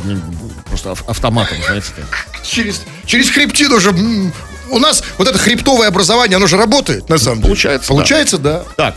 [0.68, 1.88] просто ав- автоматом, знаете.
[1.96, 2.26] так.
[2.44, 4.32] через, через хребтину же м,
[4.70, 7.48] у нас вот это хребтовое образование, оно же работает, на самом деле.
[7.48, 7.94] Получается, да.
[7.94, 8.64] Получается, да.
[8.76, 8.96] Так,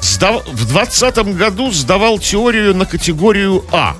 [0.00, 3.96] сдав- в двадцатом году сдавал теорию на категорию А.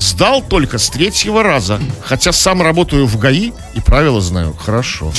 [0.00, 5.12] Сдал только с третьего раза, хотя сам работаю в ГАИ и правила знаю хорошо.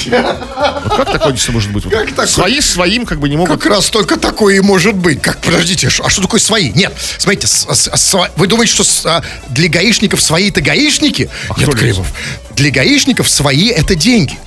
[0.86, 1.84] Вот как такое может быть?
[1.90, 2.26] Как такое?
[2.28, 3.60] Свои своим как бы не могут...
[3.62, 5.22] Как раз только такое и может быть.
[5.22, 6.72] Как, подождите, а что такое свои?
[6.72, 11.30] Нет, смотрите, с- с- сва- вы думаете, что с- а, для гаишников свои это гаишники?
[11.50, 12.08] А Нет, Кремов.
[12.56, 14.40] Для гаишников свои это деньги.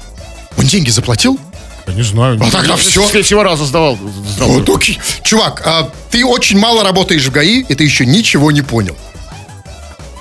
[0.57, 1.39] Он деньги заплатил?
[1.87, 2.39] Я не знаю.
[2.43, 3.07] А тогда Я всё.
[3.07, 3.99] С третьего раза сдавал.
[4.35, 4.49] сдал.
[4.49, 4.99] Вот окей.
[5.25, 8.97] Чувак, а ты очень мало работаешь в ГАИ, и ты еще ничего не понял.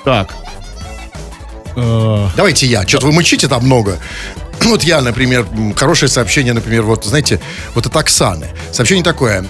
[0.04, 0.32] Так.
[1.76, 2.86] Э, Давайте я.
[2.86, 3.98] Что-то вы мычите там много.
[4.64, 5.44] Вот я, например,
[5.76, 7.40] хорошее сообщение, например, вот, знаете,
[7.74, 8.46] вот от Оксаны.
[8.70, 9.44] Сообщение такое.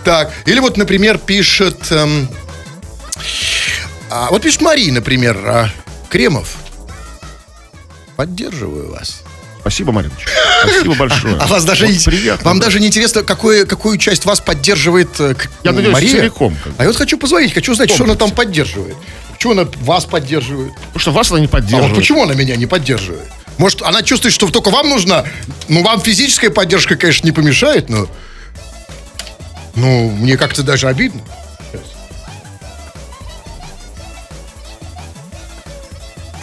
[0.05, 1.91] Так, или вот, например, пишет...
[1.91, 2.29] эм,
[4.11, 5.71] а, вот пишет Мария, например, а,
[6.09, 6.57] Кремов.
[8.17, 9.23] Поддерживаю вас.
[9.61, 10.31] Спасибо, Мариночка.
[10.63, 11.37] Спасибо большое.
[11.37, 12.45] А вас даже Вот приятно.
[12.49, 12.67] вам да.
[12.67, 16.11] даже не интересно, какую, какую часть вас поддерживает э, Я надеюсь, Мария?
[16.11, 16.73] целиком, как.
[16.79, 18.97] А я вот хочу позвонить, хочу узнать, что она там поддерживает.
[19.33, 20.75] Почему она вас поддерживает?
[20.75, 21.97] Потому что вас она не А вот поддерживает.
[21.97, 23.29] почему она меня не поддерживает?
[23.59, 25.25] Может, она чувствует, что только вам нужна?
[25.69, 28.09] Ну, вам физическая поддержка, конечно, не помешает, но...
[29.75, 31.21] Ну, мне как-то даже обидно.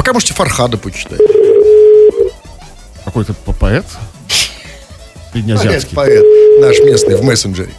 [0.08, 1.20] Пока можете Фархада почитать.
[3.04, 3.84] Какой-то по- поэт?
[3.84, 5.96] Поэт, Среднеазиатский.
[5.98, 6.24] поэт.
[6.62, 7.74] Наш местный в мессенджере.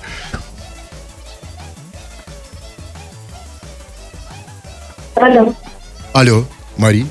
[5.15, 5.55] Алло,
[6.13, 6.45] Алло,
[6.77, 7.07] Мари?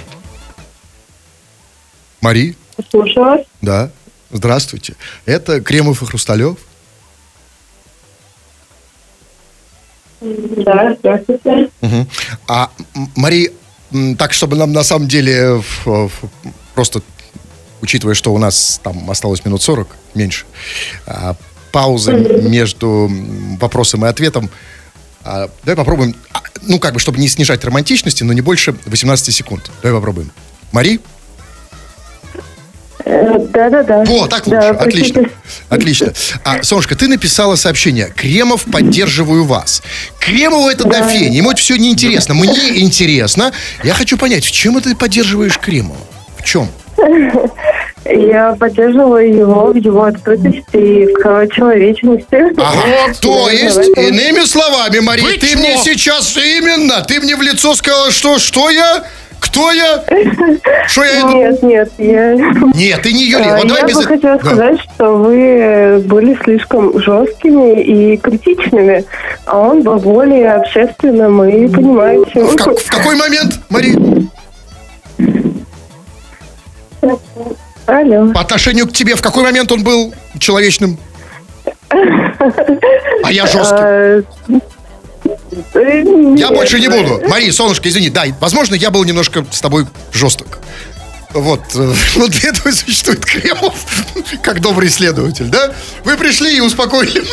[2.22, 2.56] Мари?
[2.92, 3.42] слушаю вас.
[3.64, 3.90] Да.
[4.30, 4.94] Здравствуйте.
[5.26, 6.58] Это Кремов и Хрусталев.
[10.22, 11.72] Да, здравствуйте.
[11.82, 12.08] Мгм.
[12.48, 12.70] А,
[13.16, 13.52] Мари,
[14.18, 16.12] так, чтобы нам на самом деле в- в-
[16.76, 17.02] просто,
[17.82, 20.46] учитывая, что у нас там осталось минут 40, меньше,
[21.06, 21.36] а,
[21.72, 23.10] паузы между
[23.60, 24.50] вопросом и ответом,
[25.24, 29.32] а, давай попробуем, а, ну, как бы, чтобы не снижать романтичности, но не больше 18
[29.32, 29.70] секунд.
[29.82, 30.32] Давай попробуем.
[30.72, 31.00] Мари?
[33.08, 34.04] Да-да-да.
[34.08, 34.60] О, так лучше.
[34.60, 35.14] Да, Отлично.
[35.24, 35.30] простите.
[35.70, 36.14] Отлично.
[36.44, 38.12] А, Солнышко, ты написала сообщение.
[38.16, 39.82] Кремов, поддерживаю вас.
[40.20, 41.36] Кремову это до фени.
[41.38, 42.34] Ему это все неинтересно.
[42.34, 43.52] Мне интересно.
[43.84, 45.98] Я хочу понять, в чем это ты поддерживаешь Кремова?
[46.38, 46.70] В чем?
[48.06, 52.54] Я поддерживаю его в его открытости и к человечности.
[52.58, 53.14] Ага.
[53.22, 55.60] То Да, есть, иными словами, Мария, Вы ты чё?
[55.60, 59.04] мне сейчас именно, ты мне в лицо сказала, что, что я?
[59.48, 60.04] Кто я?
[60.88, 61.30] Что я иду?
[61.38, 62.34] Нет, нет, я...
[62.34, 63.34] Нет, ты не.
[63.34, 63.96] А, Вот я без...
[63.96, 69.04] бы хотела сказать, что вы были слишком жесткими и критичными,
[69.46, 72.46] а он был более общественным и понимающим.
[72.48, 73.96] В, как- в какой момент, Мари?
[77.86, 78.34] Алло.
[78.34, 80.98] По отношению к тебе, в какой момент он был человечным?
[83.24, 84.26] А я жесткий.
[85.74, 86.04] Э,
[86.38, 87.22] Я больше не буду.
[87.28, 88.10] Мария, солнышко, извини.
[88.10, 90.60] Да, возможно, я был немножко с тобой жесток.
[91.34, 93.76] Вот, э, вот для этого существует Кремов,
[94.44, 95.74] как добрый следователь, да?
[96.04, 97.24] Вы пришли и успокоили.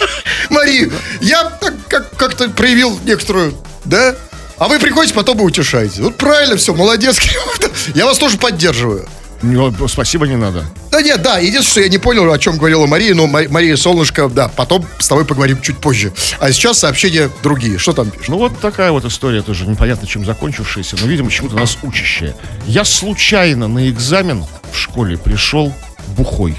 [0.50, 4.14] Мария, я так как- как-то проявил некоторую, да?
[4.58, 6.02] А вы приходите, потом и утешаете.
[6.02, 7.60] Вот правильно все, молодец, Кремов.
[7.94, 9.06] Я вас тоже поддерживаю.
[9.42, 10.64] Ну, Спасибо, не надо.
[10.90, 13.76] Да нет, да, единственное, что я не понял, о чем говорила Мария, но Ма- Мария
[13.76, 16.12] Солнышко, да, потом с тобой поговорим чуть позже.
[16.40, 17.78] А сейчас сообщения другие.
[17.78, 18.28] Что там пишут?
[18.30, 22.34] Ну вот такая вот история тоже непонятно чем закончившаяся, но, видимо, чему-то нас учащая.
[22.66, 25.72] Я случайно на экзамен в школе пришел
[26.16, 26.56] бухой.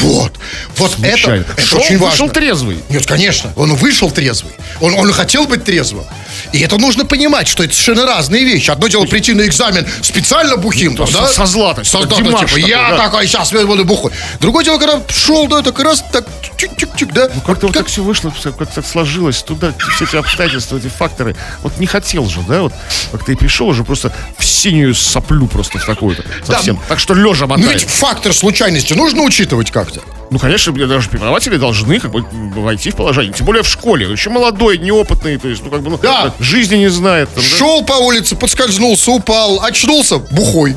[0.00, 0.32] Вот,
[0.76, 2.28] вот это, это Шел, очень вышел важно.
[2.28, 2.78] трезвый.
[2.88, 4.52] Нет, конечно, он вышел трезвый.
[4.80, 6.04] Он, он хотел быть трезвым.
[6.52, 8.70] И это нужно понимать, что это совершенно разные вещи.
[8.70, 11.26] Одно дело прийти на экзамен специально бухим, Ну, да?
[11.28, 12.96] со зла, то есть, Со как зла, Димаш типа, такой, я да.
[12.96, 14.12] такой, сейчас буду бухой.
[14.40, 17.28] Другое дело, когда шел, да, так раз, так, чик-чик-чик, да?
[17.34, 20.86] Ну, как-то вот так все вышло, всё как так сложилось, туда все эти обстоятельства, эти
[20.88, 21.36] факторы.
[21.62, 22.72] Вот не хотел же, да, вот
[23.12, 26.80] как ты и пришел уже просто в синюю соплю просто в такую-то совсем.
[26.88, 27.82] Так что лежа Ну мотает.
[27.82, 30.00] ведь фактор случайности нужно учитывать как-то.
[30.30, 32.22] Ну, конечно, даже преподаватели должны как бы
[32.62, 33.32] войти в положение.
[33.32, 34.06] Тем более в школе.
[34.06, 36.34] Он еще молодой, неопытный, то есть, ну, как бы, ну, Да.
[36.38, 37.28] жизни не знает.
[37.34, 37.56] там, да.
[37.56, 40.76] Шел по улице, подскользнулся, упал, очнулся, бухой.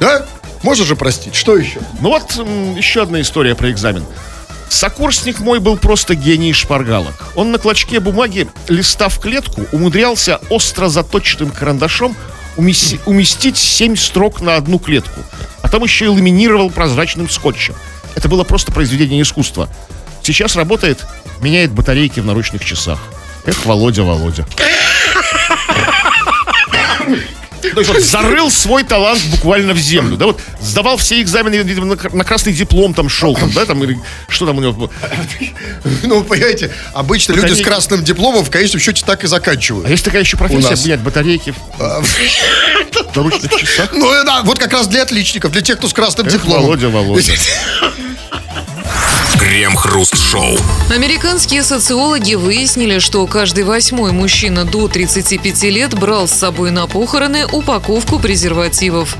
[0.00, 0.26] Да?
[0.62, 1.34] Можно же простить.
[1.34, 1.80] Что еще?
[2.00, 2.30] Ну вот
[2.76, 4.04] еще одна история про экзамен.
[4.68, 7.14] Сокурсник мой был просто гений шпаргалок.
[7.34, 12.16] Он на клочке бумаги, листа в клетку, умудрялся остро заточенным карандашом
[12.56, 15.20] умести- уместить семь строк на одну клетку.
[15.62, 17.74] А там еще и ламинировал прозрачным скотчем.
[18.14, 19.68] Это было просто произведение искусства.
[20.22, 21.04] Сейчас работает,
[21.40, 22.98] меняет батарейки в наручных часах.
[23.44, 24.46] Эх, Володя, Володя.
[27.62, 31.86] То есть вот зарыл свой талант буквально в землю, да, вот сдавал все экзамены, видимо,
[31.86, 33.98] на, на красный диплом там шел, там, да, там, или
[34.28, 34.90] что там у него,
[36.02, 37.68] Ну, понимаете, обычно люди с Батарейки.
[37.68, 39.88] красным дипломом в конечном счете так и а заканчивают.
[39.88, 42.04] есть такая еще профессия, менять батарейки в
[43.14, 43.90] наручных часах.
[43.92, 46.64] Ну, э, да, вот как раз для отличников, для тех, кто с красным дипломом.
[46.64, 47.32] Володя, Володя.
[49.38, 50.58] Крем-хруст-шоу.
[50.90, 57.46] Американские социологи выяснили, что каждый восьмой мужчина до 35 лет брал с собой на похороны
[57.46, 59.16] упаковку презервативов.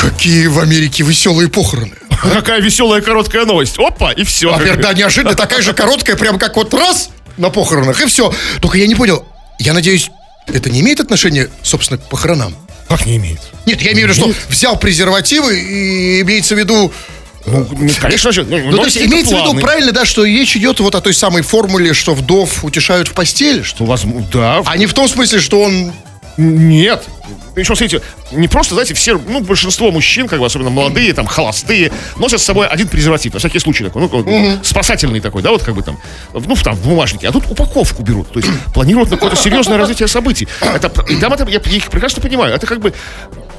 [0.00, 1.92] Какие в Америке веселые похороны.
[2.22, 3.78] Какая веселая короткая новость.
[3.78, 4.52] Опа, и все.
[4.52, 8.32] Во-первых, да, неожиданно, такая же короткая, прям как вот раз на похоронах, и все.
[8.60, 9.24] Только я не понял,
[9.58, 10.10] я надеюсь,
[10.54, 12.54] это не имеет отношения, собственно, к похоронам?
[12.88, 13.40] Как не имеет?
[13.66, 16.92] Нет, я имею в виду, что взял презервативы и имеется в виду...
[17.46, 18.44] Ну, ну, конечно же.
[18.44, 21.42] Ну, то есть имеется в виду, правильно, да, что речь идет вот о той самой
[21.42, 24.62] формуле, что вдов утешают в постели, что Ну, возможно, да.
[24.66, 25.92] А не в том смысле, что он
[26.40, 27.06] Нет.
[27.54, 31.92] Причем, смотрите, не просто, знаете, все, ну, большинство мужчин, как бы, особенно молодые, там, холостые,
[32.16, 34.58] носят с собой один презерватив, на всякий случай такой, ну, угу.
[34.62, 35.98] спасательный такой, да, вот как бы там,
[36.32, 37.28] ну, там, в бумажнике.
[37.28, 40.48] А тут упаковку берут, то есть планируют на какое-то серьезное развитие событий.
[40.60, 42.94] Это, и там это, я, я их прекрасно понимаю, это как бы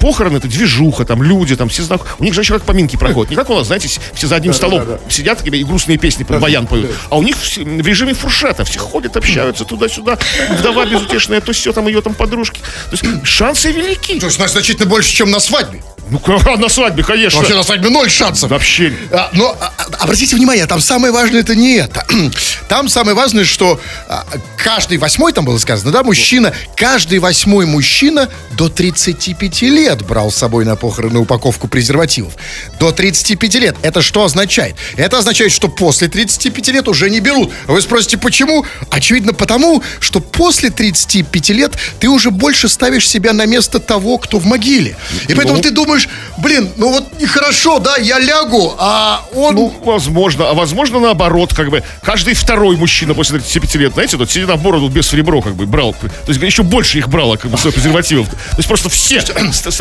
[0.01, 2.01] похороны, это движуха, там люди, там все знак.
[2.19, 3.29] У них же еще как поминки проходят.
[3.29, 6.67] Не как у нас, знаете, все за одним столом сидят и грустные песни про баян
[6.67, 6.91] поют.
[7.09, 10.17] А у них в режиме фуршета все ходят, общаются туда-сюда.
[10.59, 12.59] Вдова безутешная, то все там ее там подружки.
[12.89, 14.19] То есть шансы велики.
[14.19, 15.81] То есть значительно больше, чем на свадьбе.
[16.11, 16.21] Ну,
[16.57, 17.39] на свадьбе, конечно.
[17.39, 18.49] Вообще на свадьбе ноль шансов.
[18.49, 18.93] Вообще.
[19.11, 22.05] А, но а, обратите внимание, там самое важное это не это.
[22.67, 24.25] Там самое важное, что а,
[24.57, 30.36] каждый восьмой, там было сказано, да, мужчина, каждый восьмой мужчина до 35 лет брал с
[30.36, 32.34] собой на похороны упаковку презервативов.
[32.80, 33.75] До 35 лет.
[33.82, 34.75] Это что означает?
[34.95, 37.51] Это означает, что после 35 лет уже не берут.
[37.67, 38.65] Вы спросите, почему?
[38.89, 44.39] Очевидно, потому, что после 35 лет ты уже больше ставишь себя на место того, кто
[44.39, 44.95] в могиле.
[45.27, 49.56] И поэтому ну, ты думаешь, блин, ну вот нехорошо, да, я лягу, а он...
[49.56, 54.32] Ну, возможно, а возможно наоборот, как бы, каждый второй мужчина после 35 лет, знаете, тут
[54.32, 57.51] сидит на бороду без ребро, как бы, брал, то есть еще больше их брало, как
[57.51, 58.30] бы, своих презервативов.
[58.30, 59.21] То есть просто все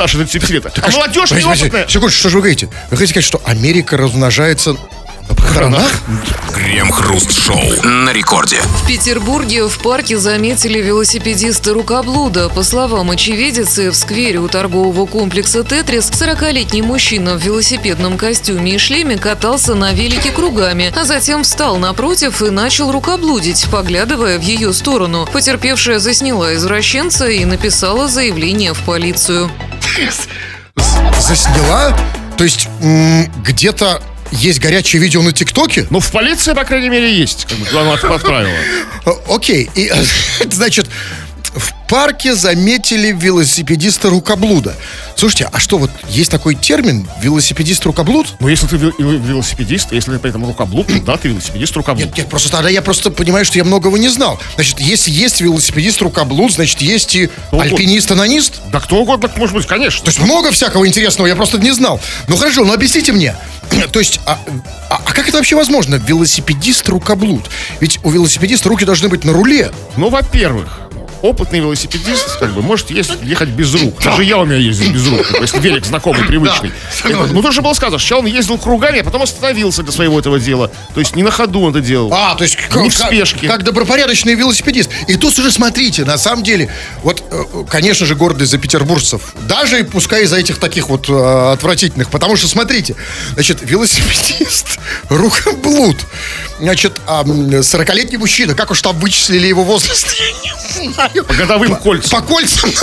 [0.01, 0.79] старше 35 лет.
[0.83, 1.87] А молодежь неопытная.
[1.87, 2.69] Секундочку, что же вы говорите?
[2.91, 4.77] Вы хотите сказать, что Америка размножается
[5.31, 6.03] на похоронах?
[6.53, 8.61] Крем-хруст-шоу на рекорде.
[8.61, 12.49] В Петербурге в парке заметили велосипедиста рукоблуда.
[12.49, 18.79] По словам очевидицы, в сквере у торгового комплекса «Тетрис» 40-летний мужчина в велосипедном костюме и
[18.79, 24.73] шлеме катался на велике кругами, а затем встал напротив и начал рукоблудить, поглядывая в ее
[24.73, 25.29] сторону.
[25.33, 29.51] Потерпевшая засняла извращенца и написала заявление в полицию.
[31.21, 31.97] Засняла?
[32.37, 32.69] То есть
[33.45, 35.87] где-то есть горячее видео на ТикТоке?
[35.91, 37.47] Ну, в полиции, по крайней мере, есть.
[37.49, 37.67] Как бы,
[38.15, 38.55] отправила.
[39.29, 39.71] Окей.
[39.75, 39.93] И,
[40.51, 40.87] значит,
[41.49, 44.75] в парке заметили велосипедиста рукоблуда.
[45.17, 48.35] Слушайте, а что вот есть такой термин велосипедист рукоблуд?
[48.39, 52.07] Ну, если ты велосипедист, если ты при этом рукоблуд, то да, ты велосипедист рукоблуд.
[52.07, 54.39] Нет, нет, просто тогда я просто понимаю, что я многого не знал.
[54.55, 58.61] Значит, если есть велосипедист рукоблуд, значит, есть и кто альпинист-анонист?
[58.71, 60.05] Да кто угодно, может быть, конечно.
[60.05, 62.01] То есть много всякого интересного, я просто не знал.
[62.29, 63.35] Ну хорошо, ну объясните мне.
[63.93, 64.39] То есть, а,
[64.89, 65.97] а, а как это вообще возможно?
[65.97, 67.51] Велосипедист рукоблуд.
[67.81, 69.73] Ведь у велосипедиста руки должны быть на руле.
[69.97, 70.81] Ну, во-первых,
[71.23, 74.03] опытный велосипедист, как бы, может есть, ехать без рук.
[74.03, 76.73] Даже я у меня ездил без рук, если велик знакомый, привычный.
[77.05, 80.71] Ну, тоже было сказано, сначала он ездил кругами, а потом остановился для своего этого дела.
[80.95, 82.13] То есть не на ходу он это делал.
[82.13, 83.47] А, то есть не в спешке.
[83.47, 84.91] Как, добропорядочный велосипедист.
[85.09, 89.35] И тут уже смотрите, на самом деле, вот, э, конечно же, гордость за петербуржцев.
[89.49, 92.11] Даже пускай из-за этих таких вот э, отвратительных.
[92.11, 92.97] Потому что, смотрите,
[93.35, 94.79] значит, велосипедист,
[95.09, 95.97] рукоблуд.
[96.59, 101.25] Значит, 40-летний мужчина, как уж там вычислили его возраст, я не знаю знаю.
[101.25, 102.21] По годовым кольцам.
[102.21, 102.71] По кольцам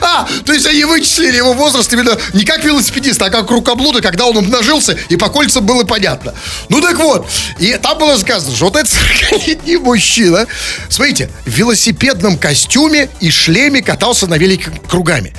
[0.00, 4.26] А, то есть они вычислили его возраст именно не как велосипедист, а как рукоблуда, когда
[4.26, 6.34] он умножился, и по кольцам было понятно.
[6.68, 10.46] Ну так вот, и там было сказано, что вот этот 40-летний мужчина,
[10.88, 15.34] смотрите, в велосипедном костюме и шлеме катался на велике кругами.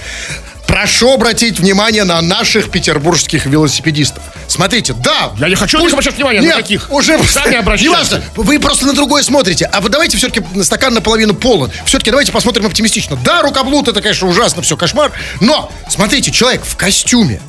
[0.70, 4.22] Прошу обратить внимание на наших петербургских велосипедистов.
[4.48, 5.32] Смотрите, да.
[5.40, 5.94] Я не хочу пусть...
[5.94, 6.92] обращать внимание Нет, на каких.
[6.92, 8.22] уже сами обращайтесь.
[8.36, 9.66] вы просто на другое смотрите.
[9.66, 11.72] А вот давайте все-таки стакан наполовину полон.
[11.86, 13.18] Все-таки давайте посмотрим оптимистично.
[13.24, 15.12] Да, рукоблуд это, конечно, ужасно, все, кошмар.
[15.42, 17.42] Но, смотрите, человек в костюме,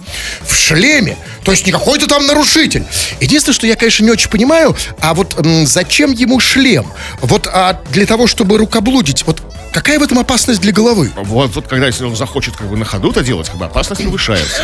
[0.42, 2.85] в шлеме, то есть не какой-то там нарушитель.
[3.20, 6.90] Единственное, что я, конечно, не очень понимаю, а вот м, зачем ему шлем?
[7.20, 11.12] Вот а для того, чтобы рукоблудить, вот какая в этом опасность для головы?
[11.16, 14.62] Вот, вот когда если он захочет как бы на ходу это делать, бы опасность повышается.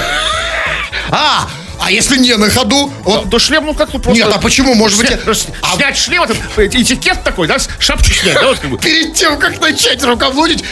[1.11, 1.49] А,
[1.81, 2.93] а если не на ходу?
[3.05, 3.25] Вот.
[3.25, 4.25] Да, да шлем, ну как тут просто...
[4.25, 4.75] Нет, а почему?
[4.75, 5.11] Может быть...
[5.62, 5.77] А...
[5.77, 7.57] Снять шлем, это этикет такой, да?
[7.79, 8.49] Шапку снять, да?
[8.49, 8.79] Вот, как бы.
[8.79, 10.65] Перед тем, как начать рукоблудить...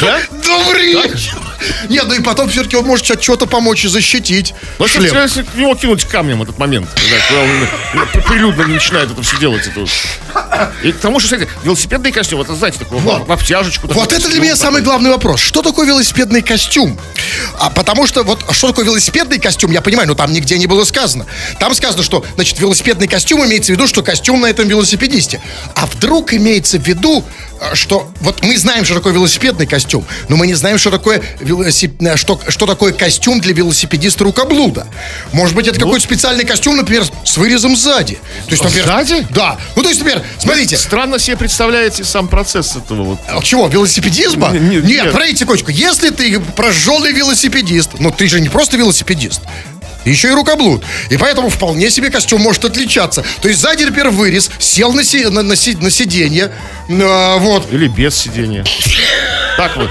[0.00, 0.20] Да?
[0.30, 1.38] Добрый вечер.
[1.88, 4.54] Нет, ну и потом все-таки он может что-то помочь и защитить.
[4.78, 5.14] Ну, шлем.
[5.14, 6.88] Если его кинуть камнем этот момент,
[7.28, 9.66] когда он прилюдно начинает это все делать.
[9.66, 10.72] Это...
[10.82, 13.26] И к тому же, кстати, велосипедный костюм, это, знаете, такой вот.
[13.26, 13.86] в обтяжечку.
[13.88, 15.40] Вот это для меня самый главный вопрос.
[15.40, 16.98] Что такое велосипедный костюм?
[17.58, 20.84] А потому что вот что такое велосипедный костюм, я понимаю, но там нигде не было
[20.84, 21.26] сказано.
[21.58, 25.40] Там сказано, что, значит, велосипедный костюм имеется в виду, что костюм на этом велосипедисте.
[25.74, 27.24] А вдруг имеется в виду,
[27.60, 31.20] э, что вот мы знаем, что такое велосипедный костюм, но мы не знаем, что такое,
[31.40, 32.00] велосип...
[32.00, 34.86] Э, что, что такое костюм для велосипедиста рукоблуда.
[35.32, 38.20] Может быть, это ну, какой-то специальный костюм, например, с вырезом сзади.
[38.44, 39.26] То есть, например, сзади?
[39.30, 39.58] Да.
[39.74, 40.76] Ну, то есть, например, смотрите.
[40.76, 43.18] Странно себе представляете сам процесс этого вот.
[43.26, 44.50] А чего, велосипедизма?
[44.52, 48.76] Не, не, нет, нет, смотрите, Кочка, если ты прожженный велосипедист, ну ты же не просто
[48.76, 49.40] велосипедист,
[50.04, 50.84] Еще и рукоблуд.
[51.10, 53.24] И поэтому вполне себе костюм может отличаться.
[53.40, 56.52] То есть сзади, например, вырез, сел на, си- на, на си- на сиденье,
[56.90, 57.72] а, вот.
[57.72, 58.64] Или без сидения.
[59.56, 59.90] Так вот.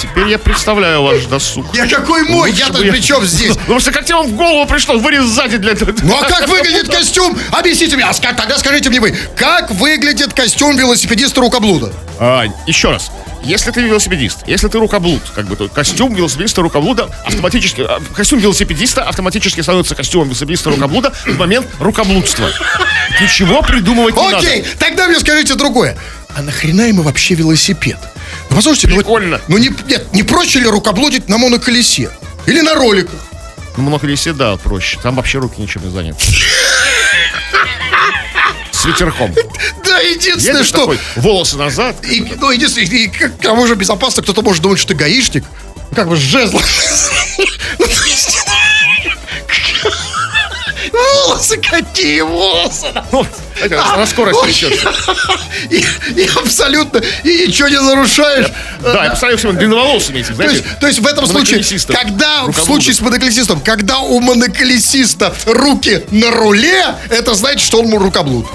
[0.00, 1.66] Теперь я представляю ваш досуг.
[1.74, 2.52] Я какой мой?
[2.52, 3.48] Я-то я- при чем здесь?
[3.50, 5.92] Ну, Потому что как тебе вам в голову пришло вырез сзади для этого?
[6.02, 7.36] Ну а как выглядит костюм?
[7.50, 8.04] Объясните мне.
[8.06, 11.92] А тогда скажите мне вы, как выглядит костюм велосипедиста рукоблуда?
[12.18, 13.10] А, еще раз.
[13.42, 18.38] Если ты велосипедист, если ты рукоблуд, как бы то костюм велосипедиста рукоблуда автоматически, а, костюм
[18.38, 22.50] велосипедиста автоматически становится костюмом велосипедиста рукоблуда в момент рукоблудства.
[23.20, 24.38] Ничего придумывать не надо.
[24.38, 25.96] Окей, тогда мне скажите другое.
[26.36, 27.98] А нахрена ему вообще велосипед?
[28.50, 29.40] Ну, послушайте, ну, Прикольно.
[29.48, 32.10] ну, не, нет, не проще ли рукоблудить на моноколесе?
[32.46, 33.18] Или на роликах?
[33.76, 34.98] Ну, моноколесе, да, проще.
[35.02, 36.22] Там вообще руки ничем не заняты.
[38.90, 39.34] Ветерком.
[39.84, 40.78] Да, единственное, что...
[40.78, 41.96] такой, волосы назад.
[42.04, 45.44] И, ну, единственное, и, кому же безопасно, кто-то может думать, что ты гаишник.
[45.94, 46.62] Как бы с жезлом.
[47.78, 47.86] Ну,
[51.26, 52.92] Волосы какие волосы!
[53.62, 54.84] Это, на скорость несешь.
[55.68, 55.84] И,
[56.16, 58.46] и абсолютно, и ничего не нарушаешь.
[58.80, 60.76] Да, я представляю всем длинноволосыми этих, То есть, знаете.
[60.80, 66.30] то есть в этом случае, когда в случае с моноколесистом, когда у моноколесиста руки на
[66.30, 68.46] руле, это значит, что он рукоблуд.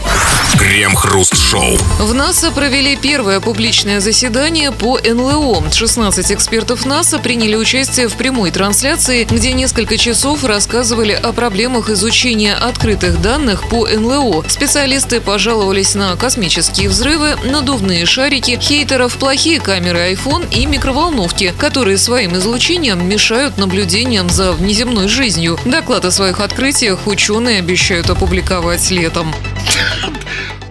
[0.58, 1.78] Крем-хруст-шоу.
[1.99, 5.72] В НАСА провели первое публичное заседание по НЛО.
[5.72, 12.56] 16 экспертов НАСА приняли участие в прямой трансляции, где несколько часов рассказывали о проблемах изучения
[12.56, 14.45] открытых данных по НЛО.
[14.47, 22.38] Специалисты пожаловались на космические взрывы, надувные шарики, хейтеров, плохие камеры iPhone и микроволновки, которые своим
[22.38, 25.60] излучением мешают наблюдениям за внеземной жизнью.
[25.66, 29.36] Доклад о своих открытиях ученые обещают опубликовать летом.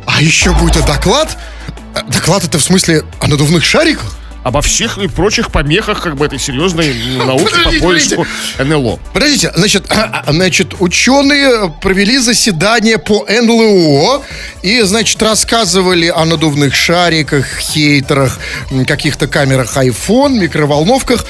[0.06, 1.36] А еще будет доклад.
[2.08, 4.16] Доклад это в смысле о надувных шариках?
[4.44, 8.26] Обо всех и прочих помехах как бы этой серьезной науки по Подождите, поиску
[8.58, 8.98] НЛО.
[9.14, 14.22] Подождите, значит, а, значит, ученые провели заседание по НЛО
[14.62, 18.38] и, значит, рассказывали о надувных шариках, хейтерах,
[18.86, 21.24] каких-то камерах iPhone, микроволновках.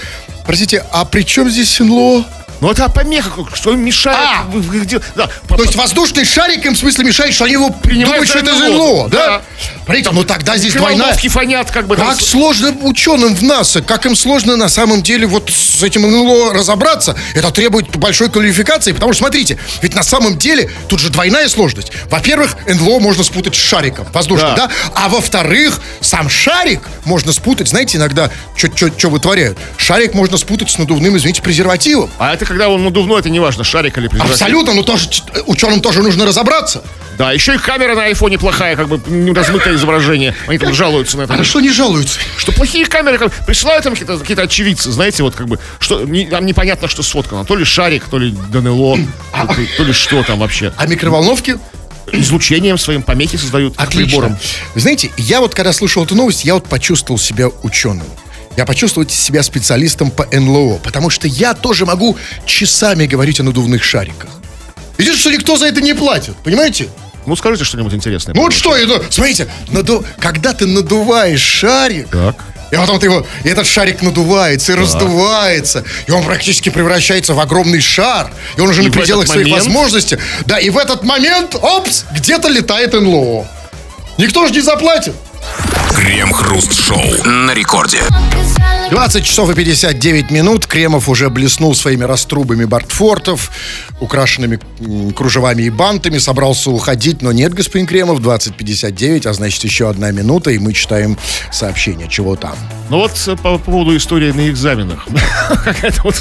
[0.44, 2.24] Простите, а при чем здесь НЛО?
[2.60, 4.18] Ну это о помехах, что им мешает.
[4.18, 4.44] А!
[4.48, 8.38] где- да, То есть воздушный шарик им в смысле мешает, что они его Принимают что
[8.38, 9.26] это НЛО, да?
[9.26, 9.42] да.
[9.84, 11.14] Смотрите, ну тогда здесь двойная...
[11.14, 11.96] Фонят как бы.
[11.96, 15.82] там Как с- сложно ученым в НАСА, как им сложно на самом деле вот с
[15.82, 17.16] этим НЛО разобраться.
[17.34, 21.92] Это требует большой квалификации, потому что, смотрите, ведь на самом деле тут же двойная сложность.
[22.10, 24.66] Во-первых, НЛО можно спутать с шариком воздушным, Да.
[24.68, 24.72] да?
[24.94, 29.58] А во-вторых, сам шарик можно спутать, знаете, иногда что вытворяют.
[29.76, 32.10] Шарик можно спутать с надувным, извините, презервативом.
[32.18, 34.34] А это когда он надувной, это не важно, шарик или презерватив.
[34.34, 35.08] Абсолютно, но тоже
[35.46, 36.82] ученым тоже нужно разобраться.
[37.18, 39.00] Да, еще и камера на айфоне плохая, как бы
[39.34, 40.34] размытое изображение.
[40.48, 41.34] Они там жалуются на это.
[41.34, 42.18] А что не жалуются?
[42.36, 46.26] Что плохие камеры, как, присылают там какие-то какие очевидцы, знаете, вот как бы, что не-
[46.26, 47.44] там непонятно, что сфоткано.
[47.44, 48.96] То ли шарик, то ли ДНЛО,
[49.32, 50.72] то, ли- то ли что там вообще.
[50.76, 51.56] А микроволновки?
[52.12, 54.06] Излучением своим помехи создают Отлично.
[54.06, 54.38] прибором.
[54.74, 58.06] Знаете, я вот когда слышал эту новость, я вот почувствовал себя ученым.
[58.56, 63.82] Я почувствовал себя специалистом по НЛО, потому что я тоже могу часами говорить о надувных
[63.82, 64.30] шариках.
[64.96, 66.88] Видишь, что никто за это не платит, понимаете?
[67.26, 68.34] Ну, скажите что-нибудь интересное.
[68.34, 69.02] Ну вот что это?
[69.10, 72.36] Смотрите, наду- когда ты надуваешь шарик, Так.
[72.70, 77.40] и потом ты его, и этот шарик надувается и раздувается, и он практически превращается в
[77.40, 80.18] огромный шар, и он уже И на пределах своих момент- возможностей.
[80.46, 83.48] Да, и в этот момент, опс, где-то летает НЛО.
[84.18, 85.14] Никто же не заплатит.
[85.96, 88.02] Крем-хруст-шоу на рекорде.
[88.90, 90.66] 20 часов и 59 минут.
[90.66, 93.50] Кремов уже блеснул своими раструбами ботфортов,
[94.00, 94.60] украшенными
[95.12, 96.18] кружевами и бантами.
[96.18, 98.20] Собрался уходить, но нет, господин Кремов.
[98.20, 101.18] 20.59, а значит еще одна минута, и мы читаем
[101.50, 102.08] сообщение.
[102.08, 102.56] Чего там?
[102.90, 105.06] Ну вот э, по поводу истории на экзаменах.
[105.64, 106.16] Какая-то вот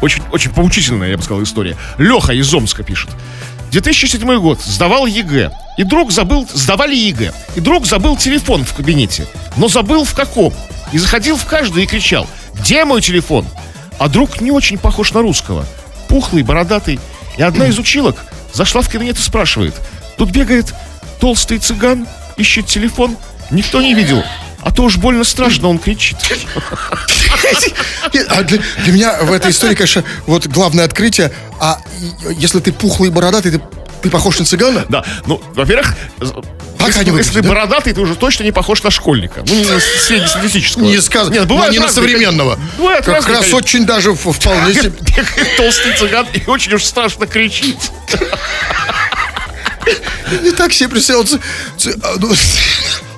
[0.00, 1.76] очень, очень поучительная, я бы сказал, история.
[1.98, 3.10] Леха из Омска пишет.
[3.70, 4.60] 2007 год.
[4.60, 5.50] Сдавал ЕГЭ.
[5.78, 6.48] И друг забыл...
[6.52, 7.32] Сдавали ЕГЭ.
[7.56, 9.26] И друг забыл телефон в кабинете.
[9.56, 10.52] Но забыл в каком.
[10.92, 12.26] И заходил в каждый и кричал.
[12.54, 13.46] Где мой телефон?
[13.98, 15.66] А друг не очень похож на русского.
[16.08, 16.98] Пухлый, бородатый.
[17.36, 18.16] И одна из училок
[18.52, 19.74] зашла в кабинет и спрашивает.
[20.16, 20.74] Тут бегает
[21.20, 23.16] толстый цыган, ищет телефон.
[23.50, 24.24] Никто не видел.
[24.62, 26.16] А то уж больно страшно, он кричит.
[28.28, 31.32] А для, для меня в этой истории, конечно, вот главное открытие.
[31.58, 31.80] А
[32.36, 33.60] если ты пухлый и бородатый, ты,
[34.02, 34.86] ты похож на цыгана?
[34.88, 35.94] Да, ну, во-первых,
[36.78, 37.48] Так если, они если ты да?
[37.48, 39.42] бородатый, ты уже точно не похож на школьника.
[39.46, 40.84] Ну, не на среднестатистического.
[40.84, 41.34] Не сказано.
[41.34, 42.58] Нет, но бывают не на современного.
[42.78, 43.56] Бывает как раз конечно.
[43.56, 44.92] очень даже вполне себе.
[45.56, 47.78] Толстый цыган и очень уж страшно кричит.
[50.42, 51.26] Не так себе представил.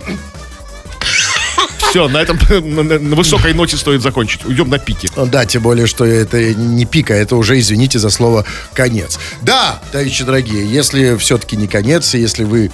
[1.93, 4.45] а, Все, на этом на, высокой ноте стоит закончить.
[4.45, 5.09] Уйдем на пике.
[5.17, 9.19] Ну Да, тем более, что это не пика, это уже, извините за слово, конец.
[9.43, 12.71] Да, товарищи дорогие, если все-таки не конец, и если вы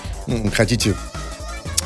[0.54, 0.94] хотите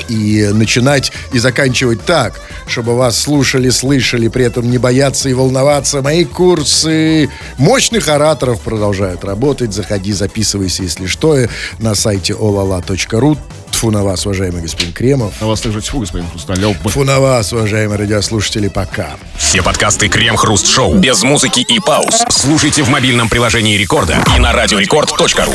[0.09, 6.03] и начинать и заканчивать так, чтобы вас слушали, слышали, при этом не бояться и волноваться.
[6.03, 9.73] Мои курсы мощных ораторов продолжают работать.
[9.73, 11.39] Заходи, записывайся, если что,
[11.79, 13.39] на сайте olala.ru.
[13.83, 15.33] Тфу на вас, уважаемый господин Кремов.
[15.41, 16.77] На вас также тьфу, господин Хрусталев.
[16.85, 19.17] Фу на вас, уважаемые радиослушатели, пока.
[19.37, 22.23] Все подкасты Крем-Хруст-Шоу без музыки и пауз.
[22.29, 25.53] Слушайте в мобильном приложении Рекорда и на радиорекорд.ру.